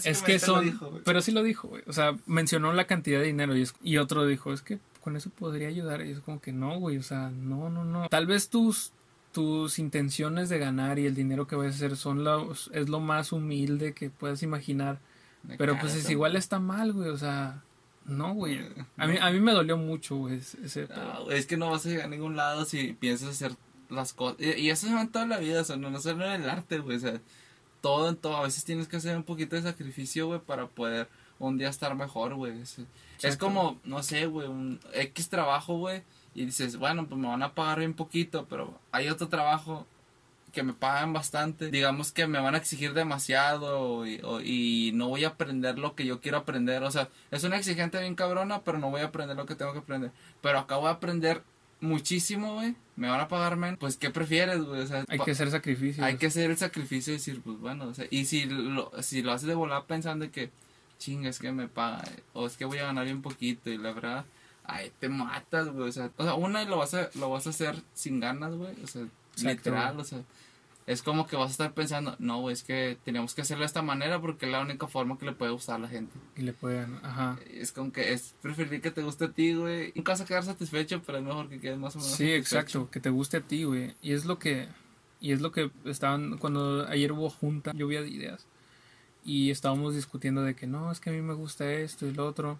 [0.03, 1.83] es que son, pero sí lo dijo, güey.
[1.87, 5.29] O sea, mencionó la cantidad de dinero y, y otro dijo, es que con eso
[5.29, 6.05] podría ayudar.
[6.05, 6.97] Y es como que no, güey.
[6.97, 8.07] O sea, no, no, no.
[8.09, 8.93] Tal vez tus,
[9.33, 12.99] tus intenciones de ganar y el dinero que vas a hacer son los, es lo
[12.99, 14.99] más humilde que puedas imaginar.
[15.57, 17.09] pero pues es igual está mal, güey.
[17.09, 17.61] O sea,
[18.05, 18.59] No, güey.
[18.97, 21.89] A mí, a mí me dolió mucho, güey, ese no, es que no vas a
[21.89, 23.55] llegar a ningún lado si piensas hacer
[23.89, 24.39] las cosas.
[24.39, 26.49] Y, eso se va en toda la vida, o sea, no, no solo en el
[26.49, 26.97] arte, güey.
[26.97, 27.21] O sea,
[27.83, 28.37] todo en todo.
[28.37, 31.93] A veces tienes que hacer un poquito de sacrificio, güey, para poder un día estar
[31.95, 32.53] mejor, güey.
[33.21, 36.01] Es, como, no sé, güey, un X trabajo, güey.
[36.33, 39.85] Y dices, bueno, pues me van a pagar un poquito, pero hay otro trabajo
[40.53, 41.71] que me pagan bastante.
[41.71, 46.05] Digamos que me van a exigir demasiado y, y, no voy a aprender lo que
[46.05, 46.83] yo quiero aprender.
[46.83, 49.73] O sea, es una exigente bien cabrona, pero no voy a aprender lo que tengo
[49.73, 50.11] que aprender.
[50.41, 51.43] Pero acá voy a aprender
[51.83, 54.81] muchísimo, güey, me van a pagar menos, pues ¿qué prefieres, güey?
[54.81, 56.03] O sea, hay que hacer sacrificio.
[56.03, 59.21] Hay que hacer el sacrificio y decir, pues bueno, o sea, y si lo, si
[59.21, 60.49] lo haces de volar pensando que,
[60.97, 63.91] ching, es que me paga, o es que voy a ganar un poquito, y la
[63.91, 64.25] verdad,
[64.63, 67.49] ay, te matas, güey, o sea, o sea, una lo vas a, lo vas a
[67.51, 69.05] hacer sin ganas, güey, o sea,
[69.41, 70.19] literal, o sea,
[70.85, 73.81] es como que vas a estar pensando, no, es que tenemos que hacerlo de esta
[73.81, 76.13] manera porque es la única forma que le puede gustar a la gente.
[76.35, 77.39] Y le pueden, ajá.
[77.49, 79.93] Es como que es preferir que te guste a ti, güey.
[79.95, 82.89] Nunca vas a quedar satisfecho, pero es mejor que quedes más o menos Sí, exacto,
[82.89, 83.95] que te guste a ti, güey.
[84.01, 84.67] Y es lo que,
[85.21, 88.45] y es lo que estaban, cuando ayer hubo junta, lluvia de ideas.
[89.23, 92.27] Y estábamos discutiendo de que no, es que a mí me gusta esto y lo
[92.27, 92.59] otro.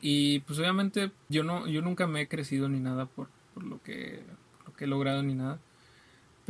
[0.00, 3.80] Y pues obviamente yo no, yo nunca me he crecido ni nada por, por lo
[3.82, 4.24] que,
[4.58, 5.60] por lo que he logrado ni nada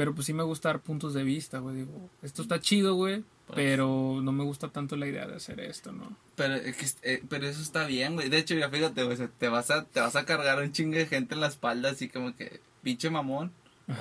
[0.00, 1.76] pero pues sí me gusta dar puntos de vista, güey.
[1.76, 3.22] Digo, esto está chido, güey.
[3.46, 3.54] Pues.
[3.54, 6.16] pero no me gusta tanto la idea de hacer esto, ¿no?
[6.36, 8.30] Pero, eh, pero eso está bien, güey.
[8.30, 11.04] De hecho, ya fíjate, güey, te vas a, te vas a cargar un chingo de
[11.04, 13.52] gente en la espalda, así como que, pinche mamón.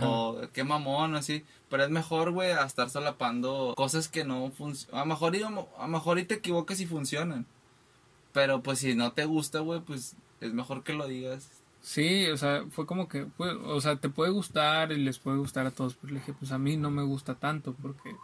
[0.02, 1.44] O qué mamón, así.
[1.70, 5.02] Pero es mejor, güey, a estar solapando cosas que no funcionan.
[5.02, 7.46] A lo mejor, y, a mejor y te equivocas y funcionan.
[8.32, 12.38] Pero pues si no te gusta, güey, pues es mejor que lo digas Sí, o
[12.38, 15.96] sea, fue como que, o sea, te puede gustar y les puede gustar a todos,
[15.96, 18.16] pero le dije, pues a mí no me gusta tanto porque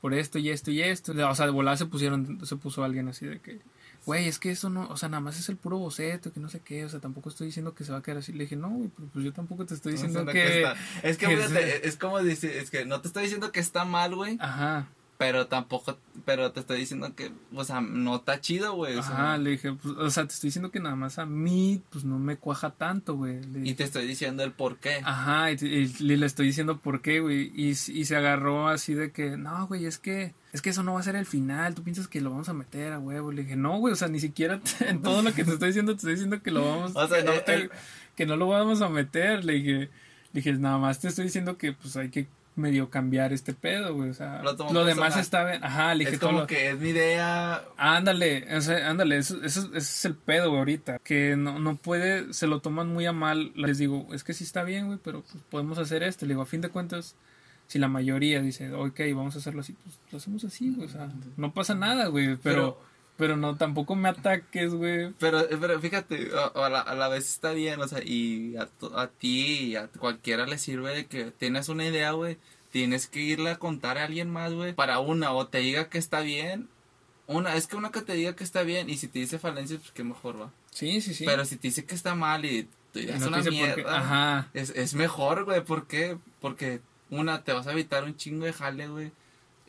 [0.00, 3.08] por esto y esto y esto, o sea, de volar se pusieron, se puso alguien
[3.08, 3.60] así de que,
[4.04, 6.48] güey, es que eso no, o sea, nada más es el puro boceto, que no
[6.48, 8.32] sé qué, o sea, tampoco estoy diciendo que se va a quedar así.
[8.32, 10.66] Le dije, no, güey, pues yo tampoco te estoy diciendo que,
[11.02, 14.14] Es que, fíjate, es como dice, es que no te estoy diciendo que está mal,
[14.14, 14.36] güey.
[14.40, 18.98] Ajá pero tampoco, pero te estoy diciendo que, o sea, no está chido, güey.
[18.98, 22.04] Ajá, le dije, pues, o sea, te estoy diciendo que nada más a mí, pues
[22.04, 23.40] no me cuaja tanto, güey.
[23.62, 25.00] Y te estoy diciendo el por qué.
[25.04, 27.52] Ajá, y, le estoy diciendo por qué, güey.
[27.54, 30.94] Y, y se agarró así de que, no, güey, es que, es que eso no
[30.94, 33.30] va a ser el final, tú piensas que lo vamos a meter a huevo.
[33.30, 35.92] Le dije, no, güey, o sea, ni siquiera en todo lo que te estoy diciendo,
[35.92, 37.70] te estoy diciendo que lo vamos, o sea, que, no eh,
[38.16, 39.44] que no lo vamos a meter.
[39.44, 39.88] Le dije, le
[40.32, 44.10] dije, nada más te estoy diciendo que, pues hay que medio cambiar este pedo, güey.
[44.10, 45.64] O sea, lo, demás está bien.
[45.64, 47.64] Ajá, le dije es como que es mi idea.
[47.76, 48.46] Ándale,
[48.84, 50.98] ándale, eso, eso, ese es el pedo, güey, ahorita.
[50.98, 53.52] Que no, no puede, se lo toman muy a mal.
[53.54, 56.26] Les digo, es que sí está bien, güey, pero pues, podemos hacer esto.
[56.26, 57.14] Le digo, a fin de cuentas,
[57.66, 60.86] si la mayoría dice, ok, vamos a hacerlo así, pues lo hacemos así, güey.
[60.86, 62.78] O sea, no pasa nada, güey, pero pero
[63.18, 65.12] no, tampoco me ataques, güey.
[65.18, 69.70] Pero, eh, pero fíjate, a, la, vez está bien, o sea, y a, a ti
[69.70, 72.38] y a cualquiera le sirve de que tienes una idea, güey.
[72.70, 74.72] Tienes que irle a contar a alguien más, güey.
[74.72, 76.68] Para una, o te diga que está bien.
[77.26, 78.88] Una, es que una que te diga que está bien.
[78.88, 80.50] Y si te dice falencia, pues qué mejor va.
[80.70, 81.24] Sí, sí, sí.
[81.26, 83.98] Pero si te dice que está mal y es una mierda.
[83.98, 84.50] Ajá.
[84.54, 85.62] Es, es mejor, güey.
[85.62, 86.16] ¿Por qué?
[86.40, 89.12] Porque, una, te vas a evitar un chingo de jale, güey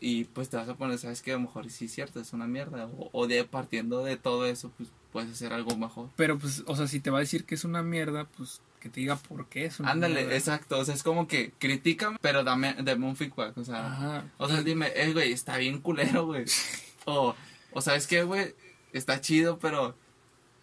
[0.04, 2.34] y pues te vas a poner, sabes que a lo mejor sí es cierto, es
[2.34, 2.89] una mierda.
[3.13, 6.10] O, de partiendo de todo eso, pues puedes hacer algo mejor.
[6.18, 8.89] Pero pues, o sea, si te va a decir que es una mierda, pues que
[8.89, 10.78] te diga por qué es una Ándale, exacto.
[10.78, 13.58] O sea, es como que critícame, pero dame, dame un feedback.
[13.58, 16.44] O sea, o sea dime, eh, güey, está bien culero, güey.
[17.06, 17.34] o,
[17.72, 18.56] o sabes qué, güey,
[18.92, 19.96] está chido, pero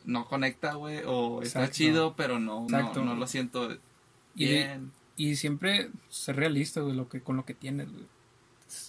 [0.04, 1.00] no conecta, güey.
[1.06, 3.78] O está chido, pero no, no, no, lo siento
[4.34, 4.92] bien.
[5.16, 8.04] Y, y siempre ser realista, güey, lo que, con lo que tienes, güey.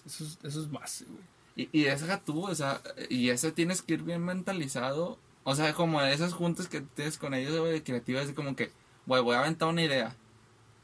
[0.05, 1.23] Eso es, eso es base, güey.
[1.55, 5.19] Y, y esa tú, o sea, y ese tienes que ir bien mentalizado.
[5.43, 8.71] O sea, como esas juntas que tienes con ellos, güey, de creativas, es como que,
[9.05, 10.15] güey, voy a aventar una idea.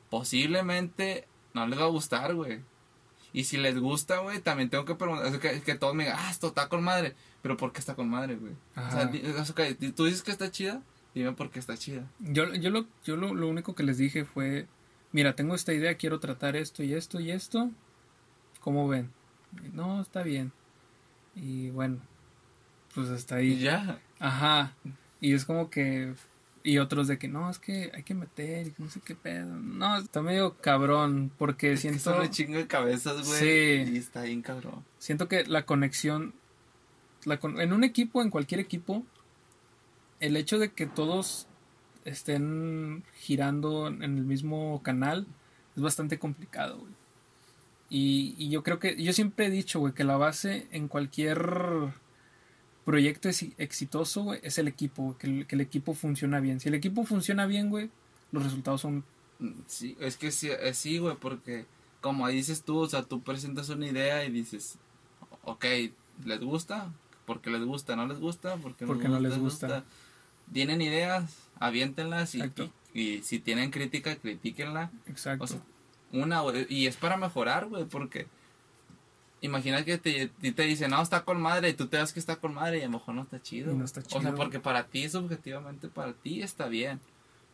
[0.09, 2.61] Posiblemente no les va a gustar, güey.
[3.33, 6.31] Y si les gusta, güey, también tengo que preguntar, que, que todos me digan, ah,
[6.31, 7.15] esto está con madre.
[7.41, 8.53] Pero ¿por qué está con madre, güey?
[8.75, 9.11] O sea,
[9.95, 10.81] tú dices que está chida,
[11.13, 12.09] dime por qué está chida.
[12.19, 14.67] Yo, yo, lo, yo lo, lo único que les dije fue,
[15.11, 17.69] mira, tengo esta idea, quiero tratar esto y esto y esto.
[18.67, 19.09] ¿Cómo ven?
[19.71, 20.51] No, está bien.
[21.35, 22.01] Y bueno,
[22.93, 23.59] pues hasta ahí.
[23.59, 24.01] ya.
[24.19, 24.75] Ajá.
[25.21, 26.13] Y es como que.
[26.63, 29.55] Y otros de que no, es que hay que meter y no sé qué pedo.
[29.55, 32.19] No, está medio cabrón porque siento.
[32.19, 33.39] Que chingo de cabezas, güey.
[33.39, 33.93] Sí.
[33.93, 34.83] Y está bien cabrón.
[34.97, 36.33] Siento que la conexión.
[37.23, 39.05] La en un equipo, en cualquier equipo,
[40.19, 41.47] el hecho de que todos
[42.03, 45.25] estén girando en el mismo canal
[45.77, 47.06] es bastante complicado, güey.
[47.89, 51.93] Y, yo creo que, yo siempre he dicho, güey, que la base en cualquier
[52.85, 56.59] proyecto es exitoso, güey, es el equipo, que, el, que el equipo funciona bien.
[56.59, 57.89] Si el equipo funciona bien, güey,
[58.31, 59.03] los resultados son...
[59.67, 61.65] Sí, es que sí, sí, güey, porque
[62.01, 64.77] como dices tú, o sea, tú presentas una idea y dices,
[65.43, 65.65] ok,
[66.25, 66.91] ¿les gusta?
[67.25, 68.55] Porque les gusta, ¿no les gusta?
[68.57, 69.83] Porque, Porque no les gusta.
[70.51, 72.41] Tienen ideas, aviéntenlas y,
[72.93, 74.91] y, y si tienen crítica, critíquenla.
[75.07, 75.43] Exacto.
[75.43, 75.61] O sea,
[76.11, 78.27] una, güey, y es para mejorar, güey, porque
[79.41, 82.37] imagina que te, te dicen, no, está con madre, y tú te das que está
[82.37, 83.73] con madre y a lo mejor no está chido.
[83.73, 86.99] No O sea, porque para ti, subjetivamente, para ti está bien.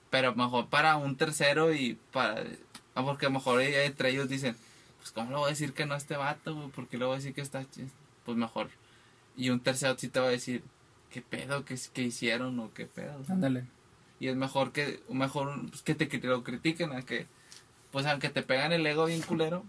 [0.10, 2.44] Pero mejor para un tercero y para...
[2.96, 4.56] ah, Porque a lo mejor entre ellos dicen,
[5.00, 6.70] pues, ¿cómo le voy a decir que no a este vato, güey?
[6.70, 7.88] ¿Por qué le voy a decir que está chido?
[8.24, 8.70] Pues mejor.
[9.36, 10.64] Y un tercero sí te va a decir,
[11.10, 11.66] ¿qué pedo?
[11.66, 12.60] ¿Qué, qué hicieron?
[12.60, 13.20] ¿O qué pedo?
[13.28, 13.66] Ándale.
[14.20, 17.26] y es mejor que mejor pues, que te que lo critiquen a que
[17.94, 19.64] pues aunque te pegan el ego bien culero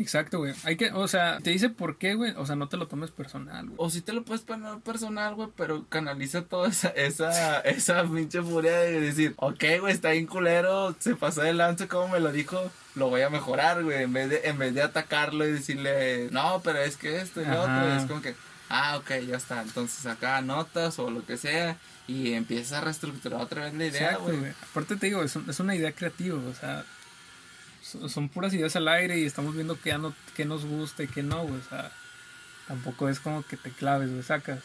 [0.00, 0.54] Exacto, güey.
[0.62, 2.32] Hay que, o sea, te dice por qué, güey.
[2.36, 3.74] O sea, no te lo tomes personal, güey.
[3.78, 8.40] o si te lo puedes poner personal güey pero canaliza toda esa esa esa pinche
[8.40, 12.30] furia de decir ok güey está bien culero se pasó de lance como me lo
[12.30, 16.28] dijo lo voy a mejorar güey en vez de en vez de atacarlo y decirle
[16.30, 18.36] no pero es que esto y lo otro es como que
[18.68, 23.40] ah ok ya está entonces acá notas o lo que sea y empiezas a reestructurar
[23.40, 24.52] otra vez la idea güey.
[24.70, 26.84] Aparte te digo, es, un- es una idea creativa, o sea,
[28.08, 31.22] son, puras ideas al aire y estamos viendo qué, no, qué nos gusta y qué
[31.22, 31.60] no, güey.
[31.60, 31.90] O sea,
[32.66, 34.60] tampoco es como que te claves, güey, sacas.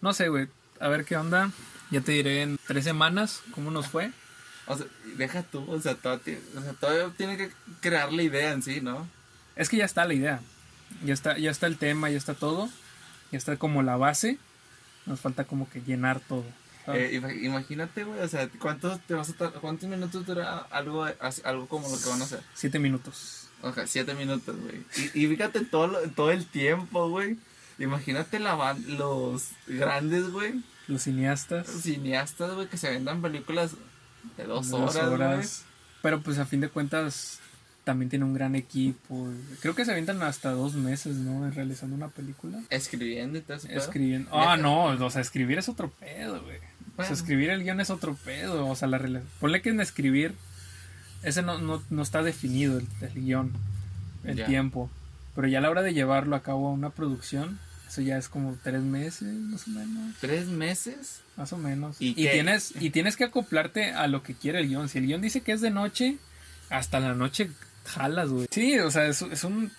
[0.00, 0.48] No sé, güey.
[0.80, 1.50] A ver qué onda.
[1.90, 4.10] Ya te diré en tres semanas cómo nos fue.
[4.66, 8.22] O sea, deja tú, o sea, todavía, tiene- o sea, todavía tiene que crear la
[8.22, 9.08] idea en sí, ¿no?
[9.56, 10.40] Es que ya está la idea.
[11.04, 12.68] Ya está, ya está el tema, ya está todo.
[13.30, 14.38] Ya está como la base.
[15.06, 16.44] Nos falta como que llenar todo.
[16.84, 17.12] ¿Sabes?
[17.12, 21.06] Eh, ima- imagínate, güey, o sea, ¿cuántos, te vas a ¿cuántos minutos dura algo,
[21.44, 22.40] algo como lo que van a hacer?
[22.54, 23.48] Siete minutos.
[23.62, 24.82] O sea, siete minutos, güey.
[25.14, 27.36] Y, y fíjate todo, lo- todo el tiempo, güey.
[27.78, 31.66] Imagínate la los grandes, güey, Los cineastas.
[31.68, 33.72] cineastas, güey, que se vendan películas
[34.36, 35.64] de dos, horas, horas.
[36.02, 37.38] Pero pues a fin de cuentas
[37.84, 39.28] también tiene un gran equipo.
[39.60, 41.50] Creo que se avientan hasta dos meses, ¿no?
[41.50, 42.60] Realizando una película.
[42.70, 43.78] Escribiendo y todo pedo.
[43.78, 44.30] Escribiendo.
[44.32, 46.58] Ah, no, o sea, escribir es otro pedo, güey.
[46.92, 47.08] O Bueno.
[47.08, 48.66] sea, escribir el guion es otro pedo.
[48.66, 49.00] O sea, la
[49.40, 50.34] Ponle que en escribir,
[51.22, 53.52] ese no, no, no está definido el, el guion,
[54.24, 54.46] el Ya.
[54.46, 54.90] tiempo.
[55.34, 58.28] Pero ya a la hora de llevarlo a cabo a una producción, eso ya es
[58.28, 60.14] como tres meses, más o menos.
[60.20, 61.20] ¿Tres meses?
[61.36, 61.96] Más o menos.
[62.00, 64.88] ¿Y tienes, y tienes que acoplarte a lo que quiere el guion.
[64.90, 66.18] Si el guion dice que es de noche,
[66.68, 67.50] hasta la noche
[67.86, 68.46] jalas, güey.
[68.50, 69.70] Sí, o sea, es, es un...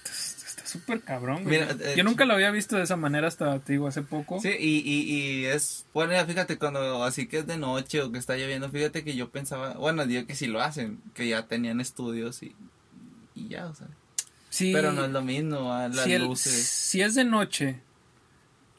[0.64, 1.60] Está súper cabrón, güey.
[1.60, 4.40] Mira, eh, Yo nunca lo había visto de esa manera hasta, te digo, hace poco.
[4.40, 8.12] Sí, y, y, y es, bueno, ya fíjate, cuando así que es de noche o
[8.12, 11.48] que está lloviendo, fíjate que yo pensaba, bueno, digo que si lo hacen, que ya
[11.48, 12.56] tenían estudios y,
[13.36, 13.88] y ya, o sea.
[14.50, 16.54] Sí, Pero no es lo mismo, a las si, el- luces.
[16.66, 17.80] si es de noche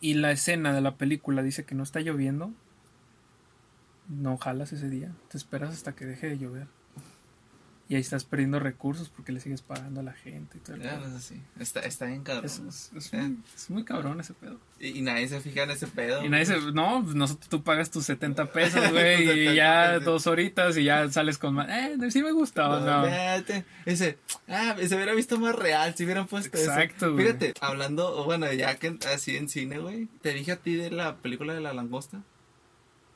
[0.00, 2.52] y la escena de la película dice que no está lloviendo,
[4.08, 5.12] no jalas ese día.
[5.30, 6.66] Te esperas hasta que deje de llover.
[7.86, 10.82] Y ahí estás perdiendo recursos porque le sigues pagando a la gente y todo el
[10.82, 11.42] Ya, no sé, sí.
[11.60, 12.46] Está, está bien cabrón.
[12.46, 13.18] Es, es- es Eh.
[13.18, 14.58] muy, es muy cabrón ese pedo.
[14.80, 16.24] Y, y nadie se fija en ese pedo.
[16.24, 19.98] Y nadie dice, no, pues nosotros tú pagas tus 70 pesos, güey, 70 y ya
[19.98, 21.68] dos horitas y ya sales con más.
[21.68, 23.02] Eh, sí me gusta, ¿o No, no.
[23.02, 23.66] vete.
[23.84, 24.18] Ese,
[24.48, 26.70] ah, se hubiera visto más real si hubieran puesto eso.
[26.72, 27.26] Exacto, güey.
[27.26, 31.16] Fíjate, hablando, bueno, ya que así en cine, güey, te dije a ti de la
[31.16, 32.22] película de la langosta.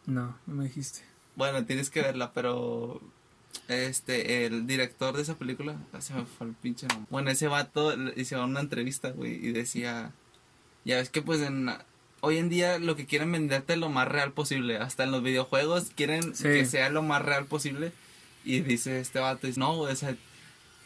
[0.04, 1.00] No, no me dijiste.
[1.36, 3.00] Bueno, tienes que verla, pero
[3.68, 7.06] este, el director de esa película, ah, se me fue el pinche nombre.
[7.10, 10.12] Bueno, ese vato hizo una entrevista, güey, y decía,
[10.84, 11.70] ya ves que pues en
[12.20, 15.22] hoy en día lo que quieren venderte es lo más real posible, hasta en los
[15.22, 16.44] videojuegos quieren Sí.
[16.44, 17.92] que sea lo más real posible
[18.44, 20.14] y dice este vato, dice, no, güey, o sea,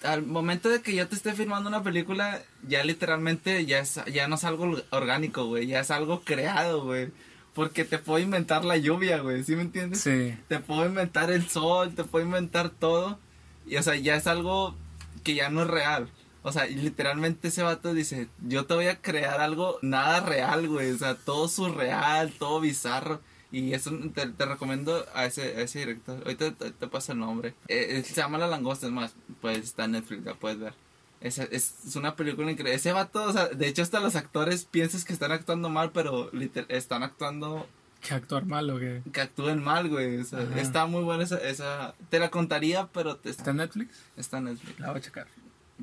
[0.02, 4.26] al momento de que yo te esté filmando una película, ya literalmente ya es, ya
[4.28, 7.10] no es algo orgánico, güey, ya es algo creado, güey.
[7.54, 10.00] Porque te puedo inventar la lluvia, güey, ¿sí me entiendes?
[10.00, 10.34] Sí.
[10.48, 13.18] te puedo inventar el sol, te puedo inventar todo.
[13.66, 14.74] Y o sea, ya es algo
[15.22, 16.08] que ya no es real.
[16.42, 20.66] O sea, y literalmente ese vato dice, yo te voy a crear algo nada real,
[20.66, 20.90] güey.
[20.90, 23.20] O sea, todo surreal, todo bizarro.
[23.52, 26.18] Y eso te, te recomiendo a ese, a ese director.
[26.24, 27.50] Ahorita te, te paso el nombre.
[27.68, 30.74] Eh, eh, se llama La Langosta, es más, pues está en Netflix, la puedes ver.
[31.22, 32.74] Es, es, es una película increíble.
[32.74, 36.30] Ese vato, o sea, de hecho hasta los actores piensas que están actuando mal, pero
[36.32, 37.66] liter- están actuando
[38.00, 39.02] Que actuar mal o que.
[39.12, 40.18] que actúen mal, güey.
[40.18, 41.94] O sea, está muy buena esa, esa.
[42.10, 44.00] Te la contaría, pero te, ¿Está en Netflix?
[44.16, 44.80] está en Netflix.
[44.80, 45.28] La voy a checar.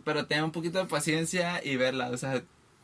[0.03, 2.09] Pero ten un poquito de paciencia y verla.
[2.09, 2.41] O sea,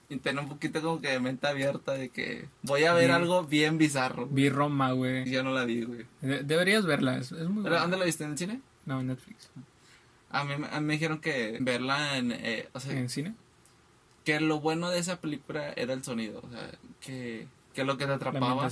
[0.07, 3.43] y ten un poquito como que de mente abierta de que voy a ver algo
[3.43, 4.27] bien bizarro.
[4.27, 5.29] Vi Roma, güey.
[5.29, 6.05] Yo no la vi, güey.
[6.21, 7.81] De- deberías verla, es, es muy ¿Pero buena.
[7.81, 8.23] dónde la viste?
[8.23, 8.61] ¿En el cine?
[8.85, 9.49] No, en Netflix.
[10.31, 12.31] A mí, a mí me dijeron que verla en.
[12.31, 13.33] eh, o sea, ¿En cine?
[14.23, 16.41] que lo bueno de esa película era el sonido.
[16.43, 18.69] O sea, que Que lo que te atrapaba.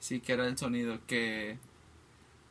[0.00, 1.56] Sí, que era el sonido, que,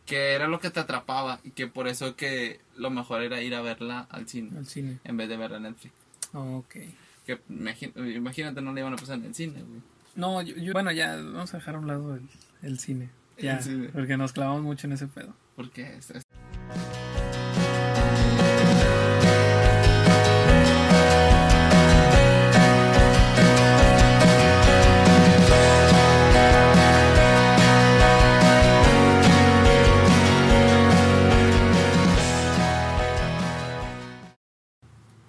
[0.08, 3.54] que era lo que te atrapaba y que por eso que lo mejor era ir
[3.54, 4.98] a verla al cine Al cine.
[5.04, 5.94] en vez de verla en Netflix.
[6.34, 6.76] Ok.
[7.28, 9.82] Que imagínate, no le iban a pasar en el cine, güey.
[10.16, 12.28] No, yo, yo- bueno, ya vamos a dejar a un lado el,
[12.64, 13.10] el cine.
[13.38, 13.90] Ya, El cine.
[13.94, 15.34] porque nos clavamos mucho en ese pedo.
[15.56, 16.24] Porque es- es-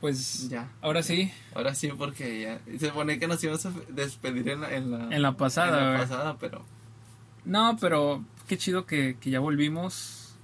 [0.05, 0.71] Pues ya.
[0.83, 2.61] ahora sí, Ahora sí, porque ya.
[2.79, 5.79] Se supone que nos íbamos a despedir en la, en la, en la pasada.
[5.79, 6.63] en la pasada, pero.
[7.47, 10.35] No, pero qué chido que, que ya volvimos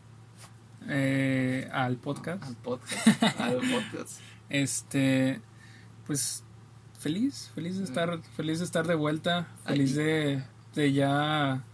[0.89, 2.43] eh, al podcast.
[2.43, 3.23] Al podcast.
[3.39, 4.21] al podcast.
[4.49, 5.43] Este,
[6.07, 6.43] pues
[6.99, 10.43] feliz, feliz de estar, feliz de estar de vuelta, feliz de,
[10.75, 11.65] de ya,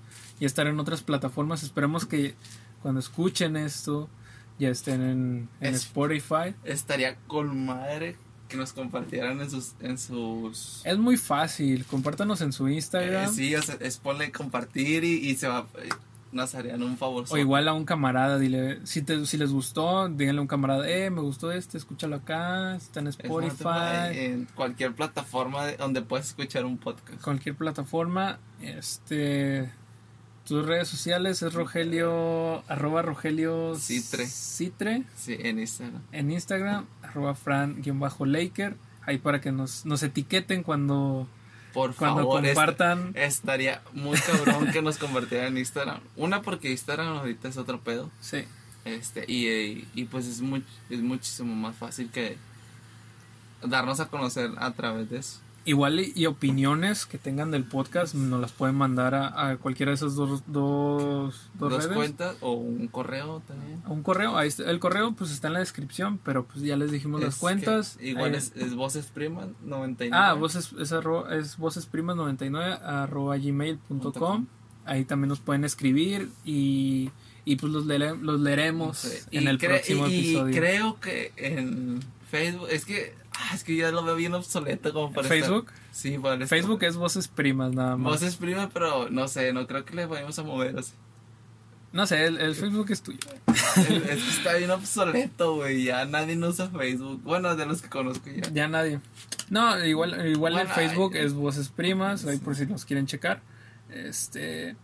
[0.40, 1.62] ya estar en otras plataformas.
[1.62, 2.34] Esperemos que
[2.82, 4.10] cuando escuchen esto
[4.58, 6.54] ya estén en, en Es- Spotify.
[6.64, 8.16] Estaría con madre
[8.48, 9.74] que nos compartieran en sus.
[9.80, 14.30] En sus Es muy fácil, compártanos en su Instagram Eh, sí, o sea, es ponle
[14.30, 15.66] compartir y, y se va.
[15.82, 15.88] eh,
[16.32, 17.24] Nos harían un favor.
[17.28, 20.88] o igual a un camarada, dile, si, te, si les gustó, díganle a un camarada,
[20.88, 24.12] eh, me gustó este, escúchalo acá, está en Spotify.
[24.12, 27.20] En cualquier plataforma de- donde puedes escuchar un podcast.
[27.22, 28.38] cualquier plataforma.
[28.60, 29.70] Este.
[30.46, 32.62] Tus redes sociales es Rogelio.
[32.68, 34.26] Arroba Rogelio Citre.
[34.26, 35.02] Citre.
[35.16, 36.02] Sí, en Instagram.
[36.12, 36.86] En Instagram.
[37.02, 38.76] Arroba Fran-Laker.
[39.04, 41.28] Ahí para que nos, nos etiqueten cuando,
[41.72, 43.12] Por cuando favor, esta- compartan.
[43.14, 46.00] estaría muy cabrón que nos compartieran en Instagram.
[46.16, 48.10] Una porque Instagram ahorita es otro pedo.
[48.20, 48.44] Sí.
[48.84, 52.36] Este, y, y, y pues es, muy, es muchísimo más fácil que
[53.62, 55.40] darnos a conocer a través de eso.
[55.66, 59.90] Igual y, y opiniones que tengan del podcast nos las pueden mandar a, a cualquiera
[59.90, 61.96] de esas dos, dos, dos, Dos redes.
[61.96, 63.82] cuentas o un correo también.
[63.88, 64.36] Un correo.
[64.38, 67.36] Ahí está- el correo pues está en la descripción, pero pues ya les dijimos las
[67.36, 67.98] cuentas.
[68.00, 70.10] igual es, es Voces Primas 99.
[70.16, 74.46] Ah, voces, es, arro- es vocesprimas99 arroba gmail.com.
[74.84, 77.10] Ahí también nos pueden escribir y,
[77.44, 79.18] y pues los, leere- los leeremos Sí.
[79.32, 80.54] en Y el próximo y- y episodio.
[80.56, 81.98] creo que en
[82.30, 85.92] Facebook, es que, ah, es que ya lo veo bien obsoleto como para Facebook, estar-
[85.92, 88.12] sí, para estar- Facebook es voces primas nada más.
[88.14, 90.92] Voces Primas, pero no sé, no creo que le vayamos a mover así.
[91.92, 93.18] No sé, el, el Facebook es tuyo.
[93.46, 97.22] es que está bien obsoleto, güey, ya nadie no usa Facebook.
[97.22, 98.50] Bueno, de los que conozco ya.
[98.52, 99.00] Ya nadie.
[99.48, 102.42] No, igual, igual Bueno, el Facebook ay, es voces primas, ahí sí.
[102.44, 103.40] por si nos quieren checar.
[103.90, 104.76] Este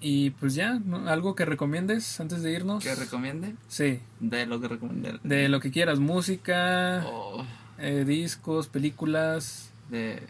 [0.00, 2.84] y pues ya, algo que recomiendes antes de irnos.
[2.84, 3.54] ¿Que recomiende?
[3.68, 5.18] Sí, De lo que recomendé.
[5.24, 7.44] de lo que quieras, música, Oh,
[7.78, 9.70] eh, discos, películas.
[9.90, 10.22] de...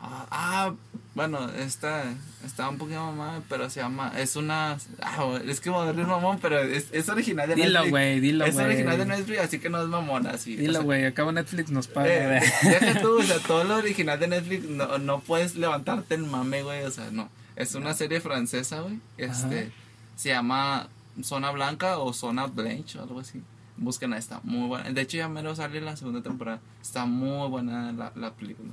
[0.00, 0.74] Ah, ah,
[1.14, 2.04] bueno, esta
[2.44, 4.12] está un poquito mamá, pero se llama.
[4.18, 4.76] Es una.
[5.00, 7.90] Ah, es que voy a decir mamón, pero es, es original de Dilo, Netflix.
[7.90, 8.66] güey, dilo, Es güey.
[8.66, 10.54] original de Netflix, así que no es mamona, así.
[10.54, 12.36] o Dilo, sea, güey, acabo Netflix nos paga.
[12.38, 16.24] eh, deja tú, o sea, todo lo original de Netflix no, no puedes levantarte el
[16.24, 17.30] mame, güey, o sea, no.
[17.56, 18.98] Es una serie francesa, güey.
[19.16, 19.70] Este, Ajá.
[20.16, 20.88] se llama
[21.22, 23.40] Zona Blanca o Zona Blanche o algo así.
[23.78, 24.90] Busquen, está muy buena.
[24.90, 26.60] De hecho, ya mero sale la segunda temporada.
[26.80, 28.70] Está muy buena la, la película.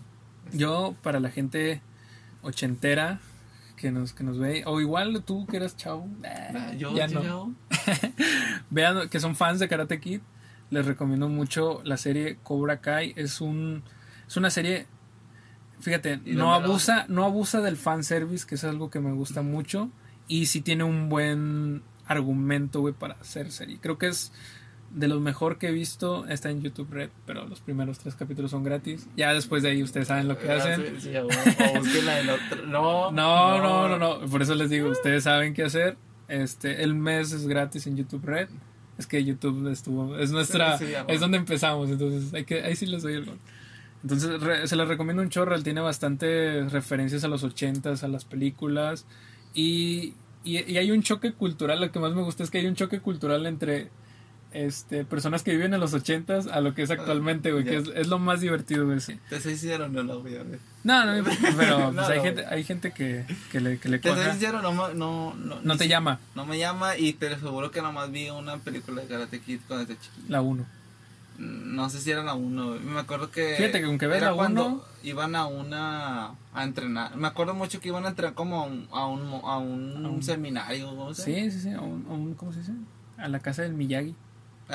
[0.53, 1.81] Yo, para la gente
[2.41, 3.19] ochentera
[3.77, 7.21] que nos, que nos ve, o igual tú que eres chavo, Ah, Yo, ya yo,
[7.23, 7.55] no.
[8.69, 10.21] vean que son fans de Karate Kid,
[10.69, 13.13] les recomiendo mucho la serie Cobra Kai.
[13.15, 13.83] Es un
[14.27, 14.87] es una serie,
[15.79, 19.89] fíjate, ¿Y no abusa, no abusa del fanservice, que es algo que me gusta mucho,
[20.27, 23.79] y sí tiene un buen argumento, güey, para hacer serie.
[23.81, 24.31] Creo que es
[24.93, 28.51] de los mejor que he visto, está en YouTube Red, pero los primeros tres capítulos
[28.51, 29.07] son gratis.
[29.17, 30.81] Ya después de ahí ustedes saben lo que Ah, hacen.
[30.99, 32.65] sí, sí, o, o búsquenla en otro.
[32.67, 34.27] No, No, no, no, no.
[34.27, 35.97] Por eso les digo, ustedes saben qué hacer.
[36.27, 38.49] Este, el mes es gratis en YouTube Red.
[38.97, 42.85] Es que YouTube estuvo, es nuestra, Sí, es donde empezamos, entonces hay que, ahí sí
[42.85, 43.39] les doy el gol.
[44.03, 48.07] Entonces re- se les recomiendo un chorro, él tiene bastantes referencias a los ochentas, a
[48.07, 49.07] las películas
[49.55, 52.67] y, y, y hay un choque cultural, lo que más me gusta es que hay
[52.67, 53.89] un choque cultural entre
[54.53, 57.87] este, personas que viven en los ochentas a lo que es actualmente, güey, que es,
[57.95, 58.99] es lo más divertido, güey.
[59.29, 60.59] Te sincero, no la voy a ver.
[60.83, 62.23] No, no, pero pues, No, hay, no.
[62.23, 64.31] gente, hay gente que, que le, que le Te cuaja.
[64.31, 67.81] sincero, no, no, no, No te si- llama No me llama y te aseguro que
[67.81, 70.25] nomás vi una película de Karate Kid cuando era chiquito.
[70.29, 70.65] la 1.
[71.39, 72.75] No sé si era la 1.
[72.83, 73.55] Me acuerdo que.
[73.57, 76.27] Fíjate que aunque era la cuando uno- Iban a una.
[76.53, 77.15] A entrenar.
[77.17, 80.09] Me acuerdo mucho que iban a entrenar como a un, a un, a un A
[80.09, 80.89] un- seminario.
[80.95, 82.73] ¿cómo se Sí, sí, sí, a un, a un- ¿cómo se dice?
[83.17, 84.13] A la casa del Miyagi.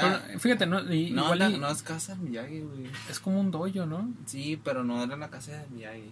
[0.00, 2.90] Ah, Pero, fíjate, no, y- no, igual la- y- no es casa de Miyagi, güey.
[3.10, 4.12] es como un dojo, ¿no?
[4.26, 6.10] Sí, pero no era la casa de Miyagi.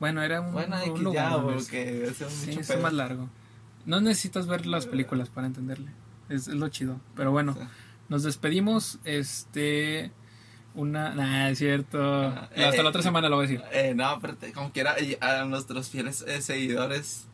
[0.00, 1.30] Bueno, era un, Bueno, un que lugar.
[1.32, 3.28] ya, porque es Sí, es más largo.
[3.86, 5.90] No necesitas ver las películas para entenderle.
[6.28, 7.00] Es, es lo chido.
[7.14, 7.60] Pero bueno, Sí.
[8.08, 8.98] nos despedimos.
[9.04, 10.12] Este.
[10.74, 11.14] Una.
[11.14, 12.00] Nah, es cierto.
[12.28, 13.62] Ah, Hasta eh, la otra semana lo voy a decir.
[13.72, 17.26] Eh, no, pero te- como quiera, a nuestros fieles eh, seguidores.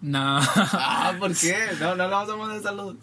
[0.00, 0.38] No.
[0.72, 1.56] Ah, ¿por qué?
[1.80, 2.96] No, no le vamos a mandar saludos.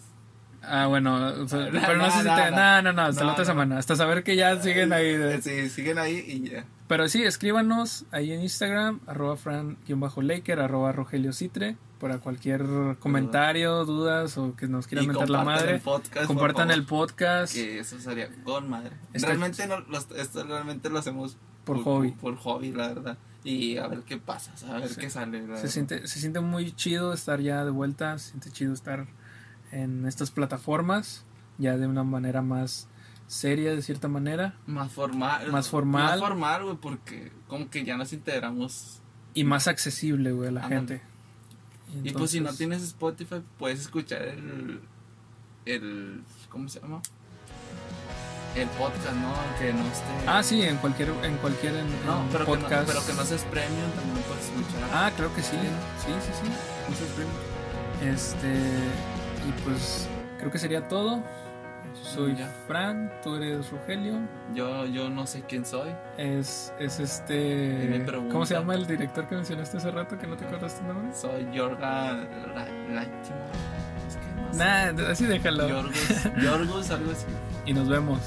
[0.67, 1.15] Ah, bueno.
[1.27, 2.51] o sea, pero no, no, sé si no, te.
[2.51, 2.57] no.
[2.57, 3.01] No, no, no.
[3.03, 3.77] Hasta la otra semana.
[3.77, 5.13] Hasta saber que ya siguen ahí.
[5.15, 6.65] de- Sí, siguen ahí y ya.
[6.87, 12.63] Pero sí, escríbanos ahí en Instagram, arroba fran-laker, arroba rogelio citre, para cualquier
[12.99, 15.75] comentario, dudas o que nos quieran Y mentar la madre.
[15.75, 18.91] el podcast, compartan por el podcast Que eso sería con madre.
[19.13, 22.11] Está- realmente, no, los- esto realmente lo hacemos por hobby.
[22.11, 23.17] Por, hobby, la verdad.
[23.43, 24.99] Y a ver qué pasa, a ver Sí.
[24.99, 25.43] qué sale.
[25.57, 29.05] Se siente, se siente muy chido estar ya de vuelta, se siente chido estar
[29.75, 31.25] en estas plataformas,
[31.57, 32.87] ya de una manera más
[33.27, 35.51] seria, de cierta manera, Más formal.
[35.51, 36.03] Más formal.
[36.11, 39.01] Más formal, güey, porque como que ya nos integramos.
[39.33, 40.79] y más accesible, güey, a la Ándale.
[40.87, 41.01] gente.
[42.03, 44.79] Y pues si no tienes Spotify, puedes escuchar el.
[45.65, 47.01] el ¿Cómo se llama?
[48.55, 49.33] El podcast, ¿no?
[49.35, 50.27] Aunque no esté.
[50.27, 52.87] Ah, sí, en cualquier, en cualquier en, No, en pero, que no, podcast.
[52.87, 54.89] pero que no seas premium, también puedes escuchar.
[54.93, 55.57] Ah, creo que sí,
[56.05, 56.49] sí, sí, sí.
[56.89, 58.13] no seas premium.
[58.13, 58.53] Este,
[59.47, 60.07] y pues
[60.39, 61.23] creo que sería todo.
[62.01, 62.47] Soy Ya.
[62.67, 64.19] Fran, tú eres Rogelio.
[64.53, 65.89] Yo, yo no sé quién soy.
[66.17, 68.05] Es, es este.
[68.31, 71.13] ¿Cómo se llama el director que mencionaste hace rato que no te acuerdas tu nombre?
[71.15, 72.13] Soy Yorga
[72.53, 73.45] La- Lachimo.
[74.07, 74.59] Es que no sé.
[74.59, 75.67] Nah, así déjalo.
[75.69, 77.25] Yorgos, Yorgos, algo así.
[77.65, 78.19] Y nos vemos.